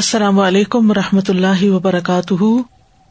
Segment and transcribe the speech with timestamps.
[0.00, 2.44] السلام علیکم و رحمۃ اللہ وبرکاتہ۔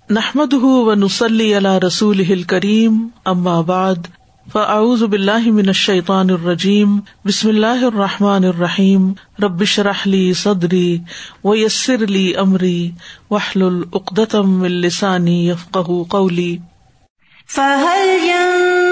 [0.09, 4.07] نحمد و نسلی اللہ رسول کریم ام آباد
[4.51, 9.13] فاعوذ باللہ من الشیطان الرجیم، بسم اللہ الرحمٰن الرحیم
[9.43, 10.97] ربش رحلی صدری
[11.43, 12.91] و یسر علی عمری
[13.31, 15.77] وحل العقدم السانی یفق
[16.09, 16.57] قولی۔
[17.47, 18.88] فهل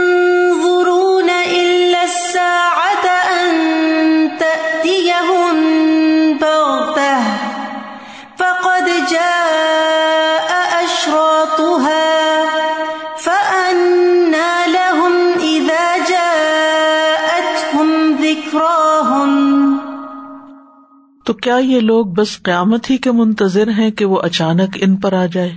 [21.28, 25.14] تو کیا یہ لوگ بس قیامت ہی کے منتظر ہیں کہ وہ اچانک ان پر
[25.14, 25.52] آ جائے؟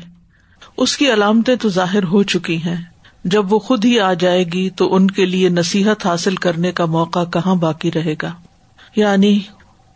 [0.76, 2.76] اس کی علامتیں تو ظاہر ہو چکی ہیں۔
[3.24, 6.84] جب وہ خود ہی آ جائے گی تو ان کے لیے نصیحت حاصل کرنے کا
[6.84, 8.32] موقع کہاں باقی رہے گا؟
[8.96, 9.40] یعنی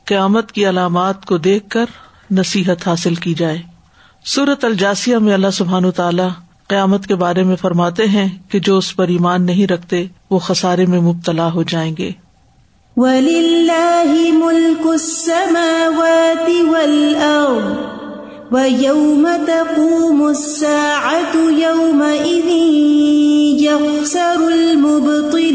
[0.04, 1.84] قیامت کی علامات کو دیکھ کر
[2.30, 3.58] نصیحت حاصل کی جائے۔
[4.24, 6.28] سورت الجاسیہ میں اللہ سبحان تعالی
[6.68, 10.86] قیامت کے بارے میں فرماتے ہیں کہ جو اس پر ایمان نہیں رکھتے وہ خسارے
[10.86, 12.10] میں مبتلا ہو جائیں گے۔
[12.96, 17.72] وَلِلَّهِ مُلْكُ السَّمَاوَاتِ وَالْأَرْضِ
[18.50, 22.48] وَيَوْمَ تَقُومُ السَّاعَةُ يَوْمَئِذٍ
[23.62, 25.48] يَخْسَرُ الْمُبْطِلُونَ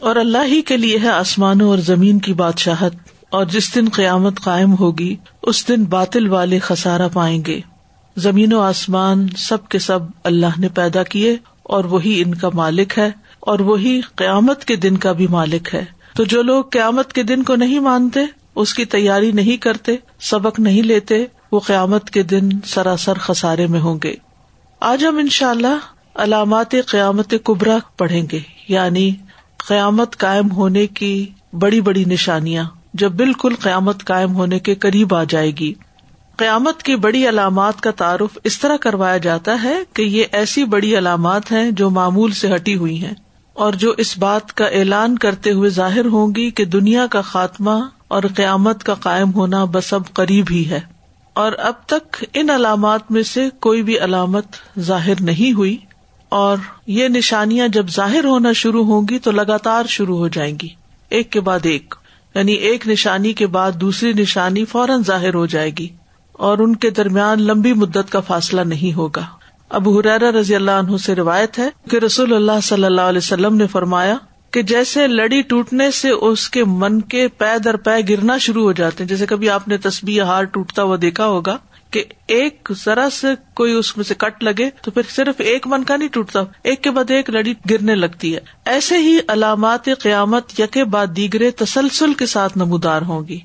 [0.00, 2.94] اور اللہ ہی کے لیے ہے آسمانوں اور زمین کی بادشاہت،
[3.30, 7.60] اور جس دن قیامت قائم ہوگی، اس دن باطل والے خسارا پائیں گے۔
[8.16, 12.98] زمین و آسمان سب کے سب اللہ نے پیدا کیے، اور وہی ان کا مالک
[12.98, 13.10] ہے۔
[13.40, 15.84] اور وہی قیامت کے دن کا بھی مالک ہے۔
[16.16, 18.20] تو جو لوگ قیامت کے دن کو نہیں مانتے،
[18.54, 23.80] اس کی تیاری نہیں کرتے، سبق نہیں لیتے، وہ قیامت کے دن سراسر خسارے میں
[23.80, 24.14] ہوں گے۔
[24.80, 25.78] آج ہم ان شاء اللہ
[26.14, 29.10] علامات قیامت کبرا پڑھیں گے۔ یعنی
[29.68, 35.24] قیامت قائم ہونے کی بڑی بڑی نشانیاں جب بالکل قیامت قائم ہونے کے قریب آ
[35.24, 35.74] جائے گی۔
[36.36, 40.98] قیامت کی بڑی علامات کا تعارف اس طرح کروایا جاتا ہے کہ یہ ایسی بڑی
[40.98, 43.14] علامات ہیں جو معمول سے ہٹی ہوئی ہیں۔
[43.52, 47.88] اور جو اس بات کا اعلان کرتے ہوئے ظاہر ہوں گی کہ دنیا کا خاتمہ
[48.08, 50.80] اور قیامت کا قائم ہونا بس اب قریب ہی ہے۔
[51.34, 54.46] اور اب تک ان علامات میں سے کوئی بھی علامت
[54.78, 55.76] ظاہر نہیں ہوئی۔
[56.28, 56.56] اور
[56.86, 60.68] یہ نشانیاں جب ظاہر ہونا شروع ہوں گی تو لگاتار شروع ہو جائیں گی۔
[61.08, 61.94] ایک کے بعد ایک
[62.34, 65.88] یعنی ایک نشانی کے بعد دوسری نشانی فوراً ظاہر ہو جائے گی۔
[66.32, 69.26] اور ان کے درمیان لمبی مدت کا فاصلہ نہیں ہوگا۔
[69.70, 73.56] اب حرار رضی اللہ عنہ سے روایت ہے کہ رسول اللہ صلی اللہ علیہ وسلم
[73.56, 74.16] نے فرمایا
[74.50, 78.72] کہ جیسے لڑی ٹوٹنے سے اس کے من کے پے در پے گرنا شروع ہو
[78.72, 81.56] جاتے ہیں۔ جیسے کبھی آپ نے تصبیح ہار ٹوٹتا ہوا دیکھا ہوگا
[81.90, 85.84] کہ ایک ذرا سے کوئی اس میں سے کٹ لگے تو پھر صرف ایک من
[85.84, 90.60] کا نہیں ٹوٹتا، ایک کے بعد ایک لڑی گرنے لگتی ہے۔ ایسے ہی علامات قیامت
[90.60, 93.38] یکے بعد دیگرے تسلسل کے ساتھ نمودار ہوں گی۔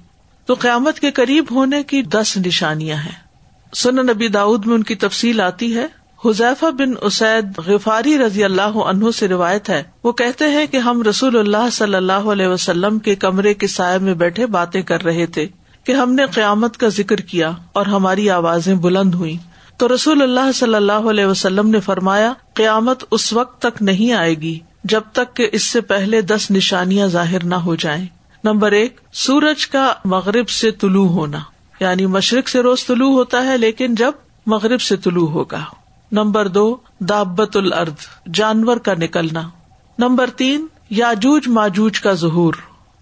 [0.46, 3.26] تو قیامت کے قریب ہونے کی دس نشانیاں ہیں۔
[3.74, 5.88] سن نبی داؤد میں ان کی تفصیل آتی ہے
[6.26, 11.04] حذیفہ بن اسید غفاری رضی اللہ عنہ سے روایت ہے۔ وہ کہتے ہیں کہ ہم
[11.04, 15.26] رسول اللہ صلی اللہ علیہ وسلم کے کمرے کے سائے میں بیٹھے باتیں کر رہے
[15.26, 15.48] تھے
[15.84, 19.38] کہ ہم نے قیامت کا ذکر کیا اور ہماری آوازیں بلند ہوئی
[19.78, 24.34] تو رسول اللہ صلی اللہ علیہ وسلم نے فرمایا، قیامت اس وقت تک نہیں آئے
[24.34, 28.06] گی جب تک کہ اس سے پہلے دس نشانیاں ظاہر نہ ہو جائیں۔
[28.44, 31.40] نمبر ایک، سورج کا مغرب سے طلوع ہونا۔
[31.80, 34.12] یعنی مشرق سے روز طلوع ہوتا ہے، لیکن جب
[34.46, 35.62] مغرب سے طلوع ہوگا۔
[36.16, 37.96] نمبر دو، دابت الرد
[38.34, 39.50] جانور کا نکلنا۔
[40.00, 42.54] نمبر تین، یاجوج ماجوج کا ظہور۔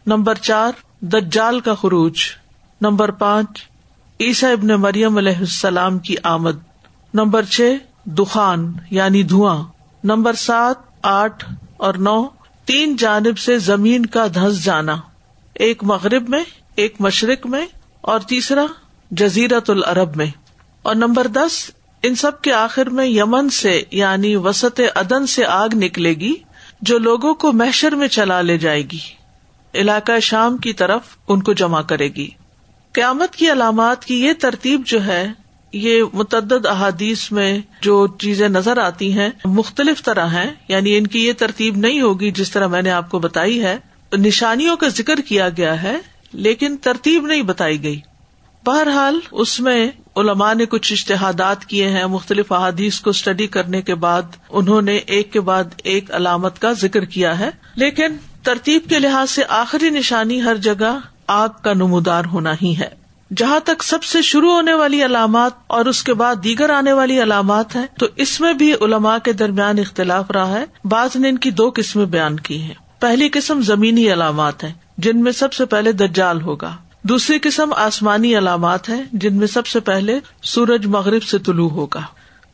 [0.06, 2.14] نمبر چار، دجال کا خروج۔
[2.82, 3.48] نمبر پانچ
[4.22, 6.52] عیسا ابن مریم علیہ السلام کی آمد۔
[7.14, 7.76] نمبر چھ،
[8.06, 9.64] دخان یعنی دھواں۔
[10.04, 11.46] نمبر سات، آٹھ
[11.78, 12.26] اور نو،
[12.66, 14.96] تین جانب سے زمین کا دھس جانا۔
[15.54, 16.44] ایک مغرب میں،
[16.76, 17.66] ایک مشرق میں
[18.02, 18.66] اور تیسرا
[19.12, 20.32] جزیرت العرب میں۔
[20.82, 21.72] اور نمبر دس
[22.04, 26.36] ان سب کے آخر میں یمن سے یعنی وسط ادن سے آگ نکلے گی
[26.82, 28.98] جو لوگوں کو محشر میں چلا لے جائے گی۔
[29.76, 32.30] علاقہ شام کی طرف ان کو جمع کرے گی۔
[32.92, 35.28] قیامت کی علامات کی یہ ترتیب جو ہے،
[35.74, 41.28] یہ متعدد احادیث میں جو چیزیں نظر آتی ہیں، مختلف طرح ہیں۔ یعنی ان کی
[41.28, 43.78] یہ ترتیب نہیں ہوگی جس طرح میں نے آپ کو بتائی ہے۔
[44.14, 45.98] نشانیوں کا ذکر کیا گیا ہے،
[46.34, 48.00] لیکن ترتیب نہیں بتائی گئی۔
[48.66, 53.96] بہرحال اس میں علماء نے کچھ اشتہادات کیے ہیں، مختلف احادیث کو اسٹڈی کرنے کے
[53.96, 59.00] بعد انہوں نے ایک کے بعد ایک علامت کا ذکر کیا ہے۔ لیکن ترتیب کے
[59.00, 62.90] لحاظ سے آخری نشانی ہر جگہ آگ کا نمودار ہونا ہی ہے۔
[63.38, 67.24] جہاں تک سب سے شروع ہونے والی علامات اور اس کے بعد دیگر آنے والی
[67.24, 71.38] علامات ہیں، تو اس میں بھی علماء کے درمیان اختلاف رہا ہے۔ بعض نے ان
[71.38, 75.66] کی دو قسمیں بیان کی ہیں۔ پہلی قسم زمینی علامات ہیں، جن میں سب سے
[75.66, 81.24] پہلے دجال ہوگا۔ دوسری قسم آسمانی علامات ہے جن میں سب سے پہلے سورج مغرب
[81.24, 82.02] سے طلوع ہوگا،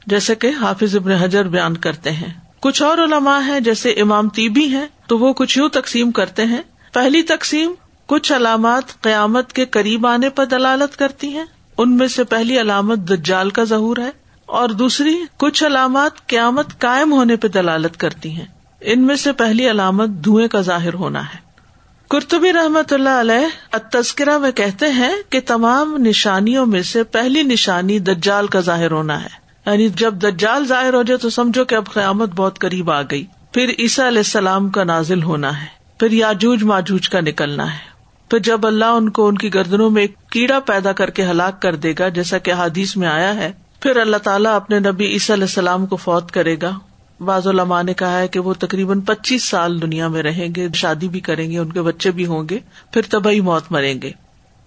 [0.07, 4.67] جیسے کہ حافظ ابن حجر بیان کرتے ہیں۔ کچھ اور علماء ہیں جیسے امام تیبی
[4.67, 6.61] ہیں، تو وہ کچھ یوں تقسیم کرتے ہیں۔
[6.93, 7.73] پہلی تقسیم
[8.05, 11.45] کچھ علامات قیامت کے قریب آنے پر دلالت کرتی ہیں۔
[11.77, 14.11] ان میں سے پہلی علامت دجال کا ظہور ہے
[14.45, 18.45] اور دوسری کچھ علامات قیامت قائم ہونے پہ دلالت کرتی ہیں۔
[18.81, 21.48] ان میں سے پہلی علامت دھوئیں کا ظاہر ہونا ہے۔
[22.09, 27.99] کرتبی رحمت اللہ علیہ تذکرہ میں کہتے ہیں کہ تمام نشانیوں میں سے پہلی نشانی
[27.99, 29.27] دجال کا ظاہر ہونا ہے۔
[29.65, 33.25] یعنی جب دجال ظاہر ہو جائے تو سمجھو کہ اب قیامت بہت قریب آ گئی۔
[33.53, 35.65] پھر عیسیٰ علیہ السلام کا نازل ہونا ہے۔
[35.99, 37.89] پھر یاجوج ماجوج کا نکلنا ہے۔
[38.29, 41.61] پھر جب اللہ ان کو ان کی گردنوں میں ایک کیڑا پیدا کر کے ہلاک
[41.61, 45.35] کر دے گا، جیسا کہ حادیث میں آیا ہے، پھر اللہ تعالیٰ اپنے نبی عیسیٰ
[45.35, 46.71] علیہ السلام کو فوت کرے گا۔
[47.19, 51.07] بعض علماء نے کہا ہے کہ وہ تقریباً پچیس سال دنیا میں رہیں گے، شادی
[51.07, 52.59] بھی کریں گے، ان کے بچے بھی ہوں گے،
[52.91, 54.11] پھر تبئی موت مریں گے۔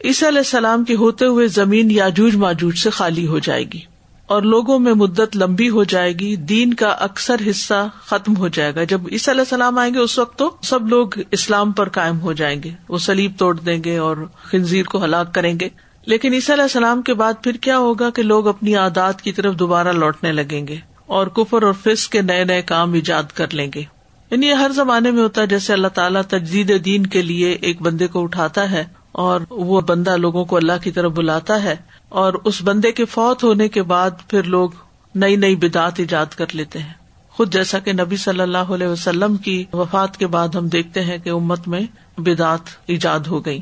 [0.04, 3.80] عیسیٰ علیہ السلام کے ہوتے ہوئے زمین یاجوج ماجوج سے خالی ہو جائے گی
[4.26, 8.74] اور لوگوں میں مدت لمبی ہو جائے گی، دین کا اکثر حصہ ختم ہو جائے
[8.74, 12.20] گا۔ جب عیسی علیہ السلام آئیں گے اس وقت تو سب لوگ اسلام پر قائم
[12.20, 15.68] ہو جائیں گے، وہ سلیب توڑ دیں گے اور خنزیر کو ہلاک کریں گے۔
[16.06, 19.54] لیکن عیسی علیہ السلام کے بعد پھر کیا ہوگا کہ لوگ اپنی عادات کی طرف
[19.54, 23.70] دوبارہ لوٹنے لگیں گے۔ اور کفر اور فس کے نئے نئے کام ایجاد کر لیں
[23.74, 23.82] گے۔
[24.30, 27.82] یعنی یہ ہر زمانے میں ہوتا ہے، جیسے اللہ تعالیٰ تجدید دین کے لیے ایک
[27.82, 31.76] بندے کو اٹھاتا ہے اور وہ بندہ لوگوں کو اللہ کی طرف بلاتا ہے
[32.08, 34.70] اور اس بندے کے فوت ہونے کے بعد پھر لوگ
[35.14, 36.92] نئی نئی بدعت ایجاد کر لیتے ہیں۔
[37.30, 41.18] خود جیسا کہ نبی صلی اللہ علیہ وسلم کی وفات کے بعد ہم دیکھتے ہیں
[41.18, 41.80] کہ امت میں
[42.18, 43.60] بدعت ایجاد ہو گئی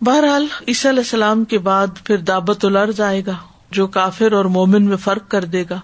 [0.00, 3.36] بہرحال عیسی علیہ السلام کے بعد پھر دعوت الرض آئے گا،
[3.70, 5.80] جو کافر اور مومن میں فرق کر دے گا۔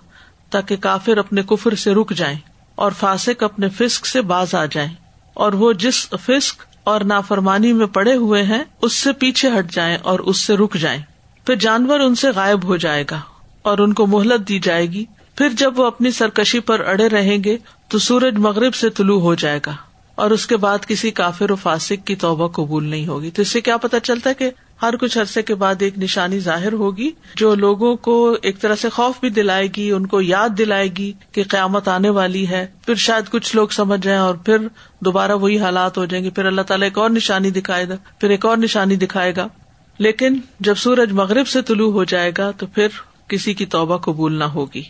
[0.52, 2.38] تاکہ کافر اپنے کفر سے رک جائیں
[2.75, 4.88] اور فاسق اپنے فسق سے باز آ جائیں
[5.34, 9.96] اور وہ جس فسق اور نافرمانی میں پڑے ہوئے ہیں، اس سے پیچھے ہٹ جائیں
[10.02, 11.02] اور اس سے رک جائیں۔
[11.46, 13.20] پھر جانور ان سے غائب ہو جائے گا
[13.62, 15.04] اور ان کو مہلت دی جائے گی۔
[15.37, 17.56] پھر جب وہ اپنی سرکشی پر اڑے رہیں گے،
[17.88, 19.72] تو سورج مغرب سے طلوع ہو جائے گا
[20.14, 23.49] اور اس کے بعد کسی کافر و فاسق کی توبہ قبول نہیں ہوگی۔ تو اس
[23.49, 24.50] سے کیا پتا چلتا ہے کہ
[24.82, 28.88] ہر کچھ عرصے کے بعد ایک نشانی ظاہر ہوگی جو لوگوں کو ایک طرح سے
[28.88, 32.94] خوف بھی دلائے گی، ان کو یاد دلائے گی کہ قیامت آنے والی ہے۔ پھر
[32.94, 34.56] شاید کچھ لوگ سمجھ جائیں اور پھر
[35.00, 38.31] دوبارہ وہی حالات ہو جائیں گے۔ پھر اللہ تعالیٰ ایک اور نشانی دکھائے گا، پھر
[38.31, 39.49] ایک اور نشانی دکھائے گا۔
[39.99, 42.88] لیکن جب سورج مغرب سے طلوع ہو جائے گا تو پھر
[43.28, 44.82] کسی کی توبہ قبول نہ ہوگی۔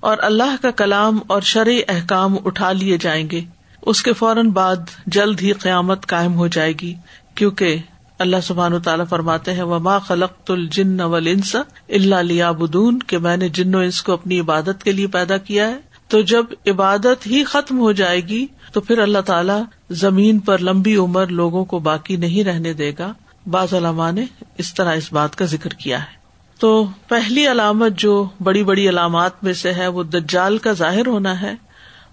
[0.00, 3.40] اور اللہ کا کلام اور شرعی احکام اٹھا لیے جائیں گے۔
[3.82, 4.76] اس کے فوراً بعد
[5.06, 6.94] جلد ہی قیامت قائم ہو جائے گی،
[7.34, 7.76] کیونکہ
[8.20, 11.56] اللہ سبحان تعالیٰ فرماتے ہیں، وما خلق الجن انس
[11.88, 15.36] اللہ لیا بدون کہ میں نے جن و انس کو اپنی عبادت کے لیے پیدا
[15.36, 15.76] کیا ہے۔
[16.08, 20.96] تو جب عبادت ہی ختم ہو جائے گی، تو پھر اللہ تعالیٰ زمین پر لمبی
[20.96, 23.12] عمر لوگوں کو باقی نہیں رہنے دے گا۔
[23.50, 24.24] بعض علماء نے
[24.58, 26.20] اس طرح اس بات کا ذکر کیا ہے۔
[26.58, 31.40] تو پہلی علامت جو بڑی بڑی علامات میں سے ہے، وہ دجال کا ظاہر ہونا
[31.40, 31.54] ہے۔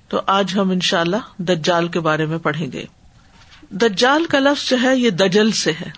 [0.09, 2.85] تو آج ہم ان شاء اللہ دجال کے بارے میں پڑھیں گے۔
[3.69, 5.89] دجال کا لفظ جو ہے، یہ دجل سے ہے۔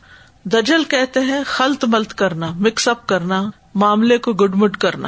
[0.44, 5.08] دجل کہتے ہیں خلط ملت کرنا مکس اپ کرنا، معاملے کو گڈ مٹ کرنا۔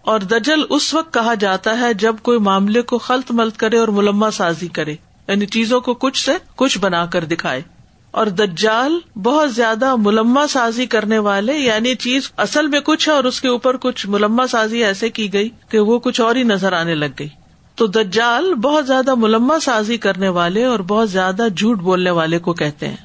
[0.00, 3.88] اور دجل اس وقت کہا جاتا ہے جب کوئی معاملے کو خلط ملت کرے اور
[3.88, 4.92] ملما سازی کرے
[5.28, 7.62] یعنی چیزوں کو کچھ سے کچھ بنا کر دکھائے۔
[8.10, 13.24] اور دجال بہت زیادہ ملما سازی کرنے والے یعنی چیز اصل میں کچھ ہے اور
[13.24, 16.72] اس کے اوپر کچھ ملما سازی ایسے کی گئی کہ وہ کچھ اور ہی نظر
[16.72, 17.28] آنے لگ گئی۔
[17.78, 22.52] تو دجال بہت زیادہ ملما سازی کرنے والے اور بہت زیادہ جھوٹ بولنے والے کو
[22.52, 22.96] کہتے ہیں۔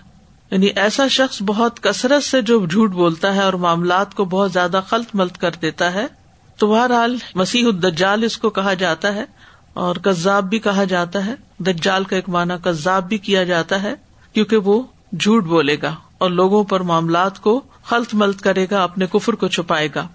[0.51, 4.81] یعنی ایسا شخص بہت کثرت سے جو جھوٹ بولتا ہے اور معاملات کو بہت زیادہ
[4.87, 6.07] خلط ملت کر دیتا ہے،
[6.57, 9.25] تو بہرحال مسیح الدجال اس کو کہا جاتا ہے
[9.73, 13.95] اور کزاب بھی کہا جاتا ہے۔ دجال کا ایک معنی کزاب بھی کیا جاتا ہے،
[14.33, 14.83] کیونکہ وہ
[15.19, 19.47] جھوٹ بولے گا اور لوگوں پر معاملات کو خلط ملت کرے گا، اپنے کفر کو
[19.47, 20.07] چھپائے گا۔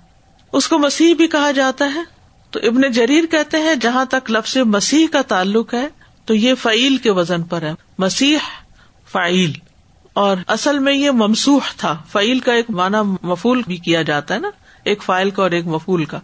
[0.52, 2.17] اس کو مسیح بھی کہا جاتا ہے۔
[2.50, 5.88] تو ابن جریر کہتے ہیں جہاں تک لفظ مسیح کا تعلق ہے،
[6.24, 8.38] تو یہ فعیل کے وزن پر ہے۔ مسیح
[9.12, 9.52] فعیل۔
[10.12, 14.38] اور اصل میں یہ ممسوح تھا۔ فعیل کا ایک معنی مفول بھی کیا جاتا ہے
[14.38, 14.50] نا،
[14.84, 16.18] ایک فائل کا اور ایک مفول کا۔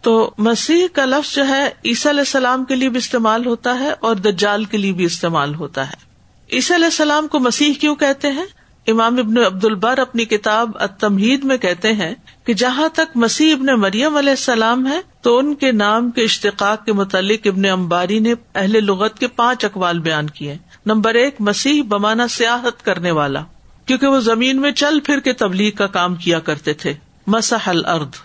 [0.00, 3.90] تو مسیح کا لفظ جو ہے، عیسی علیہ السلام کے لیے بھی استعمال ہوتا ہے
[4.00, 6.08] اور دجال کے لیے بھی استعمال ہوتا ہے۔
[6.52, 8.44] عیسی علیہ السلام کو مسیح کیوں کہتے ہیں؟
[8.88, 12.14] امام ابن عبد البر اپنی کتاب اتمہید میں کہتے ہیں
[12.44, 16.84] کہ جہاں تک مسیح ابن مریم علیہ السلام ہے، تو ان کے نام کے اشتقاق
[16.84, 21.82] کے متعلق ابن امباری نے اہل لغت کے پانچ اقوال بیان کیے۔ نمبر ایک، مسیح
[21.82, 23.44] بمانا سیاحت کرنے والا،
[23.86, 26.94] کیونکہ وہ زمین میں چل پھر کے تبلیغ کا کام کیا کرتے تھے۔
[27.26, 28.20] مسح الارض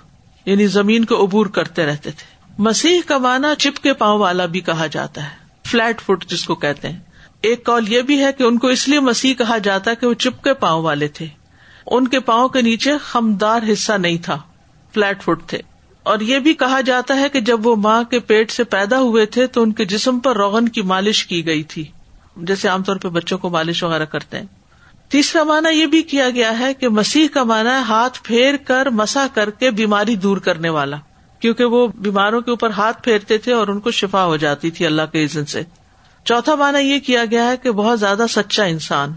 [0.46, 4.60] یعنی زمین کو عبور کرتے رہتے تھے۔ مسیح کا مانا چپ کے پاؤں والا بھی
[4.60, 7.00] کہا جاتا ہے۔ فلیٹ فٹ جس کو کہتے ہیں۔
[7.44, 10.14] ایک کال یہ بھی ہے کہ ان کو اس لیے مسیح کہا جاتا کہ وہ
[10.14, 11.28] چپ کے پاؤں والے تھے۔
[11.86, 14.42] ان کے پاؤں کے نیچے خمدار حصہ نہیں تھا
[14.94, 15.58] فلیٹ فٹ تھے۔
[16.04, 19.26] اور یہ بھی کہا جاتا ہے کہ جب وہ ماں کے پیٹ سے پیدا ہوئے
[19.26, 21.86] تھے تو ان کے جسم پر روغن کی مالش کی گئی تھی۔
[22.38, 24.46] جیسے عام طور پہ بچوں کو مالش وغیرہ کرتے ہیں۔
[25.10, 28.90] تیسرا مانا یہ بھی کیا گیا ہے کہ مسیح کا مانا ہے ہاتھ پھیر کر
[28.90, 30.98] مسا کر کے بیماری دور کرنے والا۔
[31.40, 34.86] کیونکہ وہ بیماروں کے اوپر ہاتھ پھیرتے تھے اور ان کو شفا ہو جاتی تھی
[34.86, 35.64] اللہ کے عزن سے۔
[36.26, 39.14] چوتھا مانا یہ کیا گیا ہے کہ بہت زیادہ سچا انسان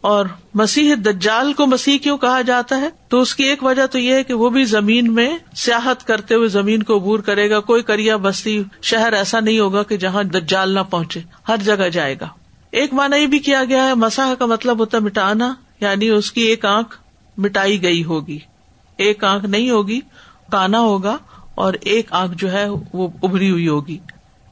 [0.00, 3.98] اور مسیح دجال کو مسیح کیوں کہا جاتا ہے؟ تو اس کی ایک وجہ تو
[3.98, 7.60] یہ ہے کہ وہ بھی زمین میں سیاحت کرتے ہوئے زمین کو عبور کرے گا۔
[7.60, 12.14] کوئی کریا بستی شہر ایسا نہیں ہوگا کہ جہاں دجال نہ پہنچے، ہر جگہ جائے
[12.20, 12.28] گا۔
[12.70, 16.32] ایک مانا یہ بھی کیا گیا ہے مساح کا مطلب ہوتا ہے مٹانا یعنی اس
[16.32, 16.96] کی ایک آنکھ
[17.36, 18.38] مٹائی گئی ہوگی۔
[18.96, 20.00] ایک آنکھ نہیں ہوگی،
[20.52, 21.16] کانا ہوگا
[21.54, 23.98] اور ایک آنکھ جو ہے وہ ابری ہوئی ہوگی۔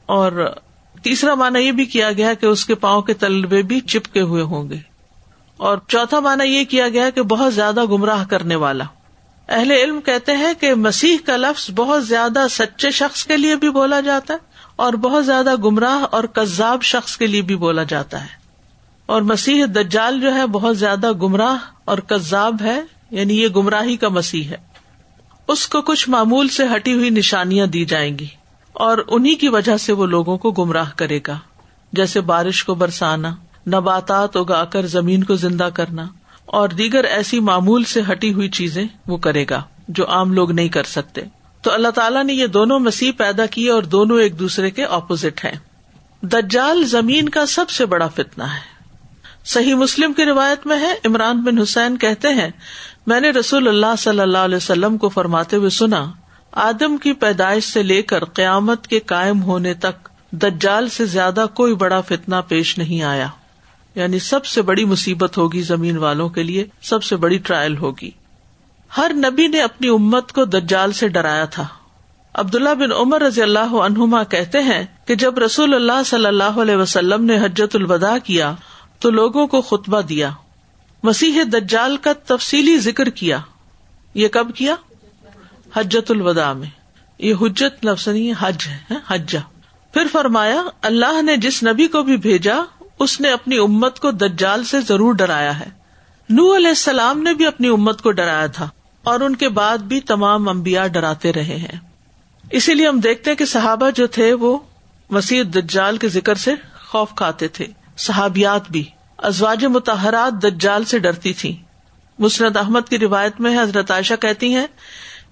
[0.05, 0.55] اور
[1.03, 4.41] تیسرا مانا یہ بھی کیا گیا کہ اس کے پاؤں کے تلبے بھی چپکے ہوئے
[4.41, 4.77] ہوں گے۔
[5.57, 8.83] اور چوتھا مانا یہ کیا گیا کہ بہت زیادہ گمراہ کرنے والا۔
[9.49, 13.69] اہل علم کہتے ہیں کہ مسیح کا لفظ بہت زیادہ سچے شخص کے لیے بھی
[13.69, 14.39] بولا جاتا ہے
[14.75, 18.41] اور بہت زیادہ گمراہ اور کذاب شخص کے لیے بھی بولا جاتا ہے۔
[19.05, 21.55] اور مسیح دجال جو ہے بہت زیادہ گمراہ
[21.85, 22.81] اور کذاب ہے
[23.11, 24.57] یعنی یہ گمراہی کا مسیح ہے۔
[25.47, 28.27] اس کو کچھ معمول سے ہٹی ہوئی نشانیاں دی جائیں گی۔
[28.73, 31.39] اور انہیں کی وجہ سے وہ لوگوں کو گمراہ کرے گا۔
[31.93, 33.35] جیسے بارش کو برسانا،
[33.67, 36.05] نباتات اگا کر زمین کو زندہ کرنا،
[36.45, 40.69] اور دیگر ایسی معمول سے ہٹی ہوئی چیزیں وہ کرے گا جو عام لوگ نہیں
[40.69, 41.21] کر سکتے۔
[41.61, 45.45] تو اللہ تعالیٰ نے یہ دونوں مسیح پیدا کیے اور دونوں ایک دوسرے کے اپوزٹ
[45.45, 45.55] ہیں۔
[46.21, 48.71] دجال زمین کا سب سے بڑا فتنا ہے۔
[49.45, 52.49] صحیح مسلم کی روایت میں ہے، عمران بن حسین کہتے ہیں،
[53.07, 56.11] میں نے رسول اللہ صلی اللہ علیہ وسلم کو فرماتے ہوئے سنا
[56.51, 61.75] آدم کی پیدائش سے لے کر قیامت کے قائم ہونے تک دجال سے زیادہ کوئی
[61.75, 63.27] بڑا فتنا پیش نہیں آیا۔
[63.95, 68.11] یعنی سب سے بڑی مصیبت ہوگی زمین والوں کے لیے، سب سے بڑی ٹرائل ہوگی۔
[68.97, 71.67] ہر نبی نے اپنی امت کو دجال سے ڈرایا تھا۔
[72.33, 76.75] عبداللہ بن عمر رضی اللہ عنہما کہتے ہیں کہ جب رسول اللہ صلی اللہ علیہ
[76.75, 78.53] وسلم نے حجت الوداع کیا
[78.99, 80.29] تو لوگوں کو خطبہ دیا۔
[81.03, 83.37] مسیح دجال کا تفصیلی ذکر کیا۔
[84.13, 84.75] یہ کب کیا؟
[85.75, 86.69] حجت الوداع میں۔
[87.17, 89.39] یہ حجت لفظ نہیں حج ہے ہاں، حجا
[89.93, 92.55] پھر فرمایا، اللہ نے جس نبی کو بھی بھیجا،
[92.99, 95.69] اس نے اپنی امت کو دجال سے ضرور ڈرایا ہے۔
[96.29, 98.69] نو علیہ السلام نے بھی اپنی امت کو ڈرایا تھا
[99.03, 101.79] اور ان کے بعد بھی تمام امبیا ڈراتے رہے ہیں۔
[102.51, 104.57] اسی لیے ہم دیکھتے کہ صحابہ جو تھے، وہ
[105.09, 107.65] مسیح دجال کے ذکر سے خوف کھاتے تھے۔
[107.97, 108.83] صحابیات بھی۔
[109.17, 111.57] ازواج متحرات دجال سے ڈرتی تھی
[112.19, 114.67] مسرت احمد کی روایت میں حضرت عائشہ کہتی ہیں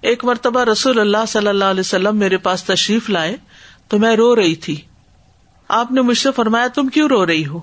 [0.01, 3.37] ایک مرتبہ رسول اللہ صلی اللہ علیہ وسلم میرے پاس تشریف لائے
[3.87, 4.81] تو میں رو رہی تھی۔
[5.67, 7.59] آپ نے مجھ سے فرمایا، تم کیوں رو رہی ہو؟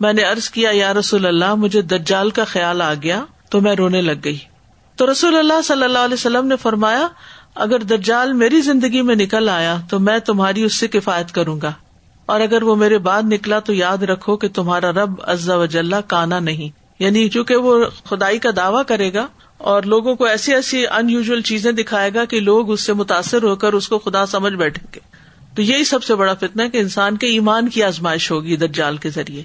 [0.00, 3.74] میں نے ارض کیا، یا رسول اللہ، مجھے دجال کا خیال آ گیا تو میں
[3.74, 4.38] رونے لگ گئی۔
[4.96, 7.08] تو رسول اللہ صلی اللہ علیہ وسلم نے فرمایا،
[7.54, 11.72] اگر دجال میری زندگی میں نکل آیا تو میں تمہاری اس سے کفایت کروں گا۔
[12.26, 16.40] اور اگر وہ میرے بعد نکلا تو یاد رکھو کہ تمہارا رب عزا وجل کانا
[16.40, 19.26] نہیں۔ یعنی چونکہ وہ خدائی کا دعوی کرے گا
[19.58, 23.42] اور لوگوں کو ایسی ایسی ان یوژل چیزیں دکھائے گا کہ لوگ اس سے متاثر
[23.42, 25.00] ہو کر اس کو خدا سمجھ بیٹھیں گے۔
[25.56, 28.96] تو یہی سب سے بڑا فتنا ہے کہ انسان کے ایمان کی آزمائش ہوگی دجال
[28.96, 29.42] کے ذریعے۔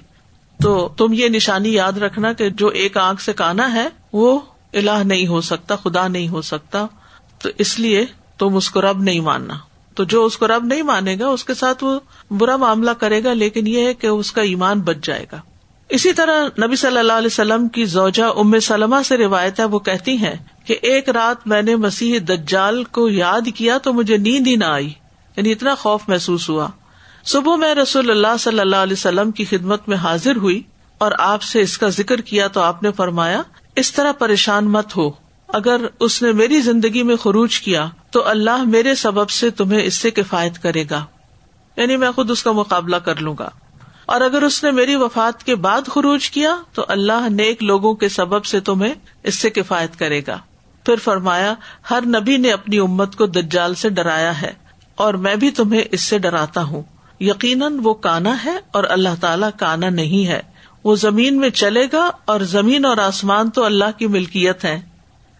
[0.62, 4.40] تو تم یہ نشانی یاد رکھنا کہ جو ایک آنکھ سے کانا ہے، وہ
[4.72, 6.86] الہ نہیں ہو سکتا، خدا نہیں ہو سکتا۔
[7.42, 8.06] تو اس لیے
[8.38, 9.54] تم اس کو رب نہیں ماننا۔
[9.94, 12.00] تو جو اس کو رب نہیں مانے گا، اس کے ساتھ وہ
[12.30, 15.40] برا معاملہ کرے گا، لیکن یہ ہے کہ اس کا ایمان بچ جائے گا۔
[15.92, 19.78] اسی طرح نبی صلی اللہ علیہ وسلم کی زوجا ام سلمہ سے روایت ہے، وہ
[19.78, 20.34] کہتی ہیں
[20.66, 24.64] کہ ایک رات میں نے مسیح دجال کو یاد کیا تو مجھے نیند ہی نہ
[24.64, 24.92] آئی
[25.36, 26.68] یعنی اتنا خوف محسوس ہوا۔
[27.24, 30.62] صبح میں رسول اللہ صلی اللہ علیہ وسلم کی خدمت میں حاضر ہوئی
[30.98, 33.42] اور آپ سے اس کا ذکر کیا تو آپ نے فرمایا،
[33.76, 35.10] اس طرح پریشان مت ہو۔
[35.48, 39.94] اگر اس نے میری زندگی میں خروج کیا تو اللہ میرے سبب سے تمہیں اس
[39.94, 41.04] سے کفایت کرے گا۔
[41.76, 43.48] یعنی میں خود اس کا مقابلہ کر لوں گا۔
[44.12, 48.08] اور اگر اس نے میری وفات کے بعد خروج کیا تو اللہ نیک لوگوں کے
[48.08, 50.38] سبب سے تمہیں اس سے کفایت کرے گا۔
[50.86, 51.54] پھر فرمایا،
[51.90, 54.52] ہر نبی نے اپنی امت کو دجال سے ڈرایا ہے
[54.94, 56.82] اور میں بھی تمہیں اس سے ڈراتا ہوں۔
[57.20, 60.40] یقیناً وہ کانا ہے اور اللہ تعالیٰ کانا نہیں ہے۔
[60.84, 64.80] وہ زمین میں چلے گا اور زمین اور آسمان تو اللہ کی ملکیت ہے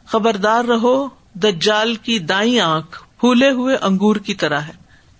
[0.06, 4.72] خبردار رہو، دجال کی دائیں آنکھ پھولے ہوئے انگور کی طرح ہے۔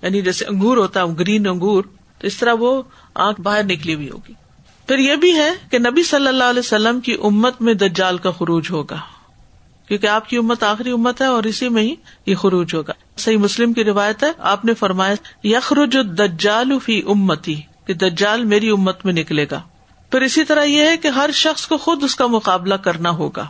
[0.02, 1.84] یعنی جیسے انگور ہوتا ہے، گرین انگور،
[2.18, 2.82] تو اس طرح وہ
[3.14, 4.32] آنکھ باہر نکلی ہوئی ہوگی۔
[4.88, 8.30] پھر یہ بھی ہے کہ نبی صلی اللہ علیہ وسلم کی امت میں دجال کا
[8.30, 8.96] خروج ہوگا۔
[9.88, 11.94] کیونکہ آپ کی امت آخری امت ہے اور اسی میں ہی
[12.26, 15.14] یہ خروج ہوگا۔ صحیح مسلم کی روایت ہے، آپ نے فرمایا،
[15.44, 19.60] یخرج دجال فی امتی، کہ دجال میری امت میں نکلے گا۔
[20.10, 23.46] پھر اسی طرح یہ ہے کہ ہر شخص کو خود اس کا مقابلہ کرنا ہوگا۔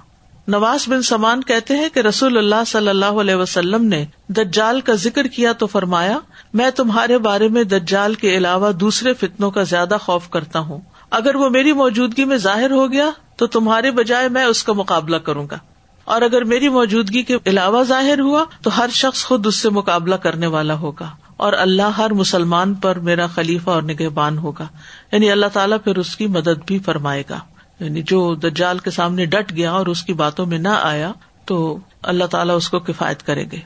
[0.48, 4.94] نواز بن سمان کہتے ہیں کہ رسول اللہ صلی اللہ علیہ وسلم نے دجال کا
[4.94, 6.18] ذکر کیا تو فرمایا
[6.54, 10.80] میں تمہارے بارے میں دجال کے علاوہ دوسرے فتنوں کا زیادہ خوف کرتا ہوں۔
[11.10, 15.16] اگر وہ میری موجودگی میں ظاہر ہو گیا، تو تمہارے بجائے میں اس کا مقابلہ
[15.16, 15.58] کروں گا۔
[16.04, 20.14] اور اگر میری موجودگی کے علاوہ ظاہر ہوا، تو ہر شخص خود اس سے مقابلہ
[20.14, 24.66] کرنے والا ہوگا۔ اور اللہ ہر مسلمان پر میرا خلیفہ اور نگہبان ہوگا۔
[25.12, 27.38] یعنی اللہ تعالیٰ پھر اس کی مدد بھی فرمائے گا۔
[27.80, 31.12] یعنی جو دجال کے سامنے ڈٹ گیا اور اس کی باتوں میں نہ آیا،
[31.44, 33.58] تو اللہ تعالیٰ اس کو کفایت کریں گے۔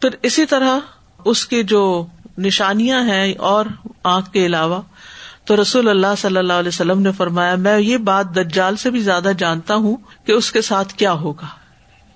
[0.00, 0.78] پھر اسی طرح
[1.24, 2.06] اس کی جو
[2.38, 3.66] نشانیاں ہیں اور
[4.04, 4.82] آنکھ کے علاوہ،
[5.44, 9.00] تو رسول اللہ صلی اللہ علیہ وسلم نے فرمایا، میں یہ بات دجال سے بھی
[9.00, 11.46] زیادہ جانتا ہوں کہ اس کے ساتھ کیا ہوگا۔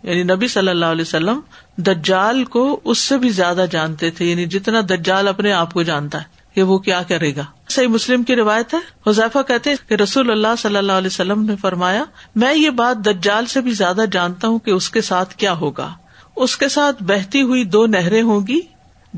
[0.02, 1.40] یعنی نبی صلی اللہ علیہ وسلم
[1.76, 6.18] دجال کو اس سے بھی زیادہ جانتے تھے یعنی جتنا دجال اپنے آپ کو جانتا
[6.18, 10.30] ہے کہ وہ کیا کرے گا۔ صحیح مسلم کی روایت ہے، حذیفہ کہتے کہ رسول
[10.30, 12.04] اللہ صلی اللہ علیہ وسلم نے فرمایا،
[12.36, 15.94] میں یہ بات دجال سے بھی زیادہ جانتا ہوں کہ اس کے ساتھ کیا ہوگا۔
[16.36, 18.60] اس کے ساتھ بہتی ہوئی دو نہریں ہوگی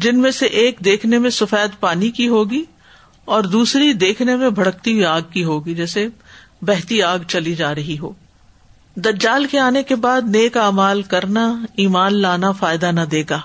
[0.00, 2.64] جن میں سے ایک دیکھنے میں سفید پانی کی ہوگی
[3.24, 6.08] اور دوسری دیکھنے میں بھڑکتی ہوئی آگ کی ہوگی، جیسے
[6.62, 8.12] بہتی آگ چلی جا رہی ہو۔
[8.96, 13.40] دجال کے آنے کے بعد نیک امال کرنا، ایمان لانا فائدہ نہ دے گا۔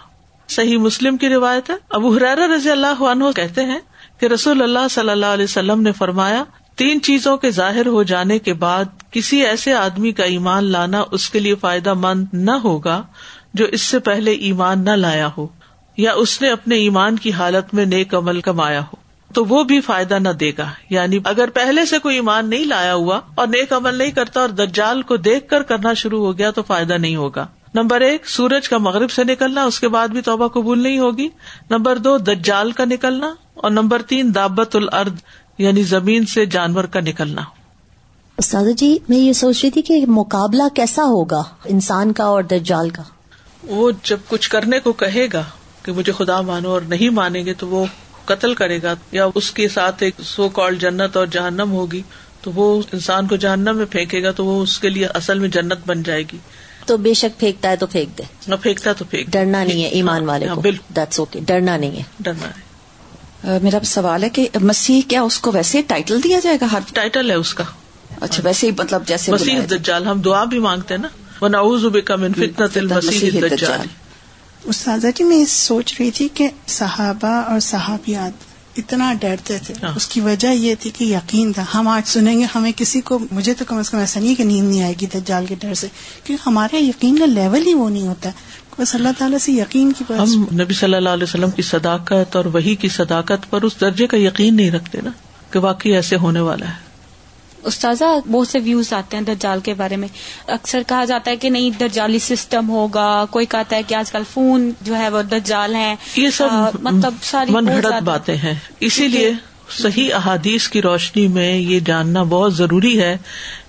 [0.50, 3.80] صحیح مسلم کی روایت ہے۔ ابو حرار رضی اللہ عنہ کہتے ہیں
[4.20, 6.44] کہ رسول اللہ صلی اللہ علیہ وسلم نے فرمایا،
[6.76, 11.30] تین چیزوں کے ظاہر ہو جانے کے بعد کسی ایسے آدمی کا ایمان لانا اس
[11.30, 13.04] کے لیے فائدہ مند نہ ہوگا
[13.54, 15.48] جو اس سے پہلے ایمان نہ لایا ہو۔
[15.98, 18.96] یا اس نے اپنے ایمان کی حالت میں نیک عمل کمایا ہو
[19.34, 22.94] تو وہ بھی فائدہ نہ دے گا۔ یعنی اگر پہلے سے کوئی ایمان نہیں لایا
[22.94, 26.52] ہوا اور نیک عمل نہیں کرتا اور دجال کو دیکھ کر کرنا شروع ہو گیا
[26.52, 30.22] تو فائدہ نہیں ہوگا۔ نمبر ایک سورج کا مغرب سے نکلنا اس کے بعد بھی
[30.22, 31.30] توبہ قبول نہیں ہوگی۔
[31.70, 35.16] نمبر دو دجال کا نکلنا۔ اور نمبر تین دابت الرد
[35.58, 37.42] یعنی زمین سے جانور کا نکلنا۔
[38.38, 42.90] استاد جی میں یہ سوچ رہی تھی کہ مقابلہ کیسا ہوگا انسان کا اور دجال
[42.90, 43.04] کا؟
[43.64, 45.44] وہ جب کچھ کرنے کو کہے گا
[45.84, 47.86] کہ مجھے خدا مانو اور نہیں مانیں گے تو وہ
[48.26, 52.02] قتل کرے گا یا اس کے ساتھ ایک سو کال جنت اور جہنم ہوگی
[52.42, 55.50] تو وہ انسان کو جہنم میں پھینکے گا تو وہ اس کے لیے اصل میں
[55.50, 56.38] جنت بن جائے گی۔
[56.86, 59.88] تو بے شک پھینکتا ہے تو پھینک دے۔ نہ پھینکتا تو پھینک ڈرنا نہیں ہے
[59.88, 62.74] ایمان والے ہاں، کو۔ بالکل۔ دیٹس اوکے ڈرنا نہیں ہے۔ ڈرنا ہے۔
[63.62, 67.30] میرا سوال ہے کہ مسیح کیا اس کو ویسے ٹائٹل دیا جائے گا ہر ٹائٹل
[67.30, 67.64] ہے اس کا۔
[68.22, 71.08] اچھا ویسے ہی مطلب جیسے مسیح۔ دجال ہم دعا بھی مانگتے ہیں نا۔
[71.42, 74.03] وہ نعوذ بکا من فتنة المسیح الدجال۔
[74.64, 78.32] استاذہ جی میں سوچ رہی تھی کہ صحابہ اور صحابیات
[78.78, 82.40] اتنا ڈرتے تھے۔ ہاں۔ اس کی وجہ یہ تھی کہ یقین تھا۔ ہم آج سنیں
[82.40, 84.94] گے ہمیں کسی کو مجھے تو کم از کم ایسا نہیں کہ نیند نہیں آئے
[85.02, 85.88] گی دجال کے ڈر سے
[86.24, 88.30] کیونکہ ہمارے یقین کا لیول ہی وہ نہیں ہوتا۔
[88.80, 92.36] بس اللہ تعالیٰ سے یقین کی بات ہم نبی صلی اللہ علیہ وسلم کی صداقت
[92.36, 95.12] اور وہی کی صداقت پر اس درجے کا یقین نہیں رکھتے نا
[95.52, 96.93] کہ واقعی ایسے ہونے والا ہے۔
[97.64, 100.08] استاذہ بہت سے ویوز آتے ہیں دجال کے بارے میں۔
[100.48, 104.24] اکثر کہا جاتا ہے کہ نہیں دجالی سسٹم ہوگا۔ کوئی کہتا ہے کہ آج کل
[104.34, 106.48] فون جو ہے وہ دجال ہیں۔ یہ سب
[106.80, 109.34] مطلب ساری من گھڑت باتیں ہیں۔ اسی لیے
[109.78, 113.18] صحیح احادیث کی روشنی میں یہ جاننا بہت ضروری ہے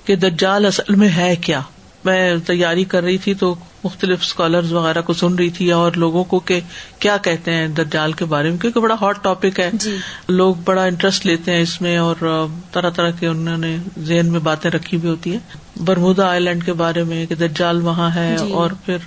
[0.04, 1.61] کہ دجال اصل میں ہے کیا۔
[2.04, 6.24] میں تیاری کر رہی تھی تو مختلف اسکالرز وغیرہ کو سن رہی تھی اور لوگوں
[6.24, 6.60] کو کہ
[6.98, 9.96] کیا کہتے ہیں دجال کے بارے میں کیونکہ بڑا ہاٹ ٹاپک ہے۔ جی۔
[10.28, 14.40] لوگ بڑا انٹرسٹ لیتے ہیں اس میں اور طرح طرح کے انہوں نے ذہن میں
[14.40, 15.38] باتیں رکھی ہوئی ہوتی ہیں۔
[15.84, 18.98] برمودا آئی لینڈ کے بارے میں کہ دجال وہاں ہے جی۔ اور پھر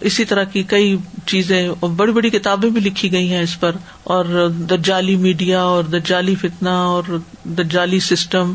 [0.00, 3.72] اسی طرح کی کئی چیزیں اور بڑی بڑی کتابیں بھی لکھی گئی ہیں اس پر۔
[4.04, 7.02] اور دجالی میڈیا اور دجالی فتنا اور
[7.44, 8.54] دجالی سسٹم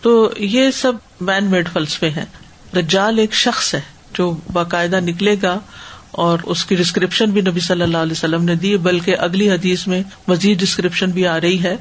[0.00, 2.24] تو یہ سب مین میڈ فلسفے ہیں۔
[2.74, 5.58] دجال ایک شخص ہے۔ جو باقاعدہ نکلے گا
[6.10, 9.86] اور اس کی ڈسکرپشن بھی نبی صلی اللہ علیہ وسلم نے دی، بلکہ اگلی حدیث
[9.86, 11.76] میں مزید ڈسکرپشن بھی آ رہی ہے۔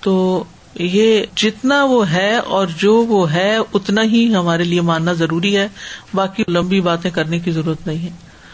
[0.00, 5.56] تو یہ جتنا وہ ہے اور جو وہ ہے، اتنا ہی ہمارے لیے ماننا ضروری
[5.56, 5.68] ہے۔
[6.14, 8.10] باقی لمبی باتیں کرنے کی ضرورت نہیں ہے۔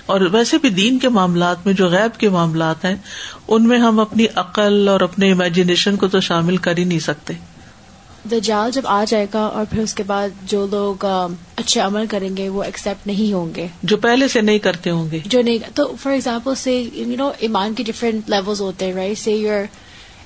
[0.06, 2.94] اور ویسے بھی دین کے معاملات میں، جو غیب کے معاملات ہیں،
[3.48, 7.34] ان میں ہم اپنی عقل اور اپنے امیجنیشن کو تو شامل کر ہی نہیں سکتے۔
[8.30, 11.04] دجال جب آ جائے گا اور پھر اس کے بعد جو لوگ
[11.56, 15.10] اچھے عمل کریں گے وہ ایکسپٹ نہیں ہوں گے۔ جو پہلے سے نہیں کرتے ہوں
[15.10, 18.92] گے۔ جو نہیں تو فار ایگزامپل سے یو نو ایمان کے ڈفرینٹ لیولز ہوتے ہیں
[18.92, 19.64] رائٹ سے یور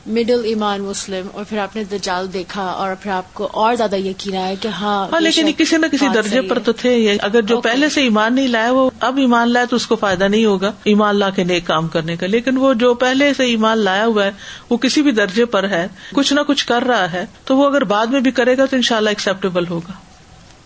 [0.08, 3.96] مڈل ایمان مسلم اور پھر آپ نے دجال دیکھا اور پھر آپ کو اور زیادہ
[3.96, 7.60] یقین آیا کہ ہاں ہاں لیکن کسی نہ کسی درجے پر۔ تو تھے اگر جو.
[7.60, 10.72] پہلے سے ایمان نہیں لایا وہ اب ایمان لائے تو اس کو فائدہ نہیں ہوگا
[10.84, 14.24] ایمان لا کے نیک کام کرنے کا لیکن وہ جو پہلے سے ایمان لایا ہوا
[14.24, 14.30] ہے
[14.70, 17.84] وہ کسی بھی درجے پر ہے کچھ نہ کچھ کر رہا ہے تو وہ اگر
[17.84, 19.92] بعد میں بھی کرے گا تو ان شاء اللہ ایکسپٹیبل ہوگا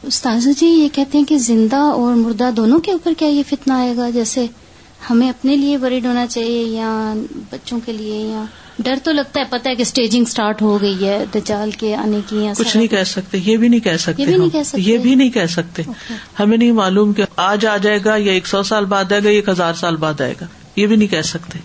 [0.03, 3.73] استاذ جی یہ کہتے ہیں کہ زندہ اور مردہ دونوں کے اوپر کیا یہ فتنہ
[3.73, 4.47] آئے گا جیسے
[5.11, 7.15] ہمیں اپنے لیے ورڈ ہونا چاہیے یا
[7.51, 8.45] بچوں کے لیے یا
[8.79, 12.21] ڈر تو لگتا ہے پتہ ہے کہ اسٹیجنگ سٹارٹ ہو گئی ہے دجال کے آنے
[12.27, 14.23] کی یا کچھ نہیں کہہ سکتے یہ بھی نہیں کہہ سکتے
[14.77, 15.83] یہ بھی نہیں۔ کہہ سکتے؟
[16.41, 19.29] ہمیں نہیں معلوم کہ آج آ جائے گا یا ایک سو سال بعد آئے گا
[19.29, 21.59] یا ایک ہزار سال بعد آئے گا۔ یہ بھی نہیں کہہ سکتے۔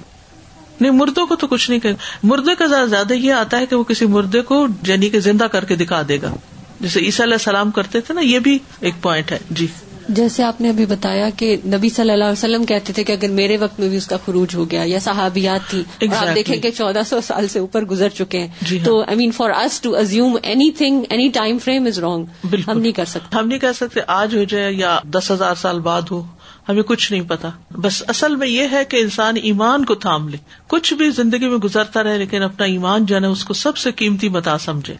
[0.81, 1.89] نہیں مردوں کو تو کچھ نہیں کہ
[2.23, 5.43] مردے کا زیادہ زیادہ یہ آتا ہے کہ وہ کسی مردے کو یعنی کہ زندہ
[5.43, 6.35] کر کے دکھا دے گا۔
[6.81, 9.67] جیسے عیسیٰ علیہ السلام کرتے تھے نا یہ بھی ایک پوائنٹ ہے۔ جی۔
[10.09, 13.29] جیسے آپ نے ابھی بتایا کہ نبی صلی اللہ علیہ وسلم کہتے تھے کہ اگر
[13.29, 16.29] میرے وقت میں بھی اس کا خروج ہو گیا یا صحابیات تھی Exactly.
[16.29, 19.17] آپ دیکھیں کہ چودہ سو سال سے اوپر گزر چکے ہیں۔ جی ہاں۔ تو I
[19.17, 20.37] mean for us to assume
[20.71, 23.99] anything any time frame is wrong بالکل۔ ہم نہیں کر سکتے۔ ہم نہیں کہہ سکتے۔
[24.07, 26.25] آج ہو جائے یا دس ہزار سال بعد ہو
[26.69, 30.37] ہمیں کچھ نہیں پتا۔ بس اصل میں یہ ہے کہ انسان ایمان کو تھام لے۔
[30.67, 33.77] کچھ بھی زندگی میں گزرتا رہے لیکن اپنا ایمان جو ہے نا اس کو سب
[33.77, 34.93] سے قیمتی متا سمجھے۔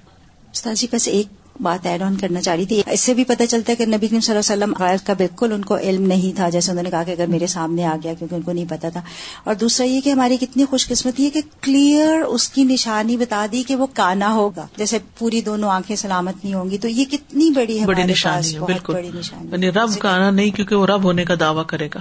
[0.54, 3.44] استاد جی بس ایک بات ایڈ آن کرنا چاہ رہی تھی۔ اس سے بھی پتہ
[3.50, 6.08] چلتا ہے کہ نبی کریم صلی اللہ علیہ وسلم غیر کا بالکل ان کو علم
[6.08, 8.52] نہیں تھا جیسے انہوں نے کہا کہ اگر میرے سامنے آ گیا کیونکہ ان کو
[8.52, 9.02] نہیں پتا تھا۔
[9.44, 13.46] اور دوسرا یہ کہ ہماری کتنی خوش قسمتی ہے کہ کلیئر اس کی نشانی بتا
[13.52, 17.06] دی کہ وہ کانا ہوگا۔ جیسے پوری دونوں آنکھیں سلامت نہیں ہوں گی تو یہ
[17.06, 20.76] کتنی بڑی ہے بڑی نشانی ہے بالکل۔ بڑی نشانی یعنی رب کا آنا نہیں کیونکہ
[20.76, 22.00] وہ رب ہونے کا دعویٰ کرے گا۔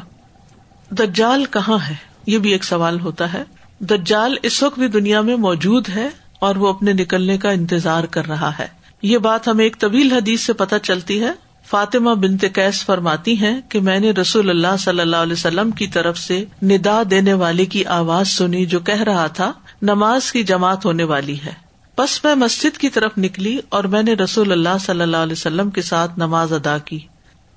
[0.90, 1.94] دجال کہاں ہے؟
[2.26, 3.42] یہ بھی ایک سوال ہوتا ہے۔
[3.80, 8.26] دجال اس وقت بھی دنیا میں موجود ہے اور وہ اپنے نکلنے کا انتظار کر
[8.26, 11.30] رہا ہے۔ یہ بات ہمیں ایک طویل حدیث سے پتہ چلتی ہے۔
[11.66, 15.86] فاطمہ بنت قیس فرماتی ہیں کہ میں نے رسول اللہ صلی اللہ علیہ وسلم کی
[15.86, 20.84] طرف سے ندا دینے والے کی آواز سنی جو کہہ رہا تھا، نماز کی جماعت
[20.84, 21.52] ہونے والی ہے۔
[21.98, 25.70] بس میں مسجد کی طرف نکلی اور میں نے رسول اللہ صلی اللہ علیہ وسلم
[25.70, 26.98] کے ساتھ نماز ادا کی۔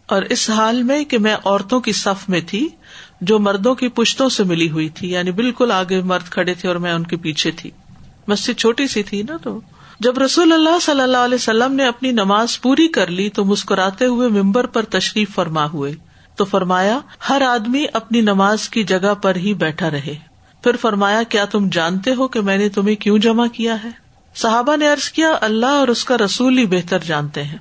[0.05, 2.69] اور اس حال میں کہ میں عورتوں کی صف میں تھی،
[3.21, 6.75] جو مردوں کی پشتوں سے ملی ہوئی تھی یعنی بالکل آگے مرد کھڑے تھے اور
[6.75, 7.71] میں ان کے پیچھے تھی۔
[8.27, 9.59] مسجد چھوٹی سی تھی نا تو۔
[9.99, 14.05] جب رسول اللہ صلی اللہ علیہ وسلم نے اپنی نماز پوری کر لی تو مسکراتے
[14.05, 15.93] ہوئے ممبر پر تشریف فرما ہوئے
[16.35, 20.15] تو فرمایا، ہر آدمی اپنی نماز کی جگہ پر ہی بیٹھا رہے۔
[20.63, 23.89] پھر فرمایا، کیا تم جانتے ہو کہ میں نے تمہیں کیوں جمع کیا ہے؟
[24.35, 27.57] صحابہ نے ارض کیا، اللہ اور اس کا رسول ہی بہتر جانتے ہیں۔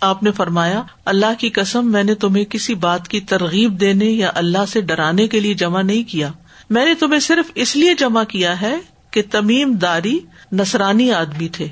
[0.00, 4.30] آپ نے فرمایا، اللہ کی قسم، میں نے تمہیں کسی بات کی ترغیب دینے یا
[4.34, 6.30] اللہ سے ڈرانے کے لیے جمع نہیں کیا۔
[6.70, 8.76] میں نے تمہیں صرف اس لیے جمع کیا ہے
[9.10, 10.20] کہ تمیم داری
[10.52, 11.68] نسرانی آدمی تھے۔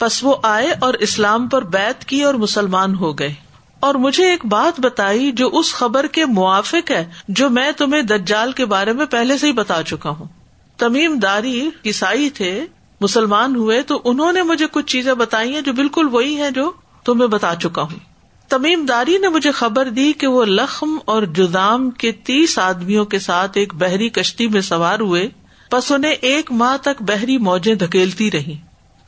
[0.00, 3.34] بس وہ آئے اور اسلام پر بیت کی اور مسلمان ہو گئے۔
[3.80, 8.52] اور مجھے ایک بات بتائی جو اس خبر کے موافق ہے جو میں تمہیں دجال
[8.52, 10.26] کے بارے میں پہلے سے ہی بتا چکا ہوں۔
[10.78, 12.66] تمیم داری عیسائی تھے،
[13.00, 16.72] مسلمان ہوئے تو انہوں نے مجھے کچھ چیزیں بتائی ہیں جو بالکل وہی ہیں جو
[17.04, 17.98] تمہیں بتا چکا ہوں۔
[18.48, 23.18] تمیم داری نے مجھے خبر دی کہ وہ لخم اور جدام کے تیس آدمیوں کے
[23.18, 25.28] ساتھ ایک بحری کشتی میں سوار ہوئے۔
[25.72, 28.56] بس انہیں ایک ماہ تک بحری موجیں دھکیلتی رہی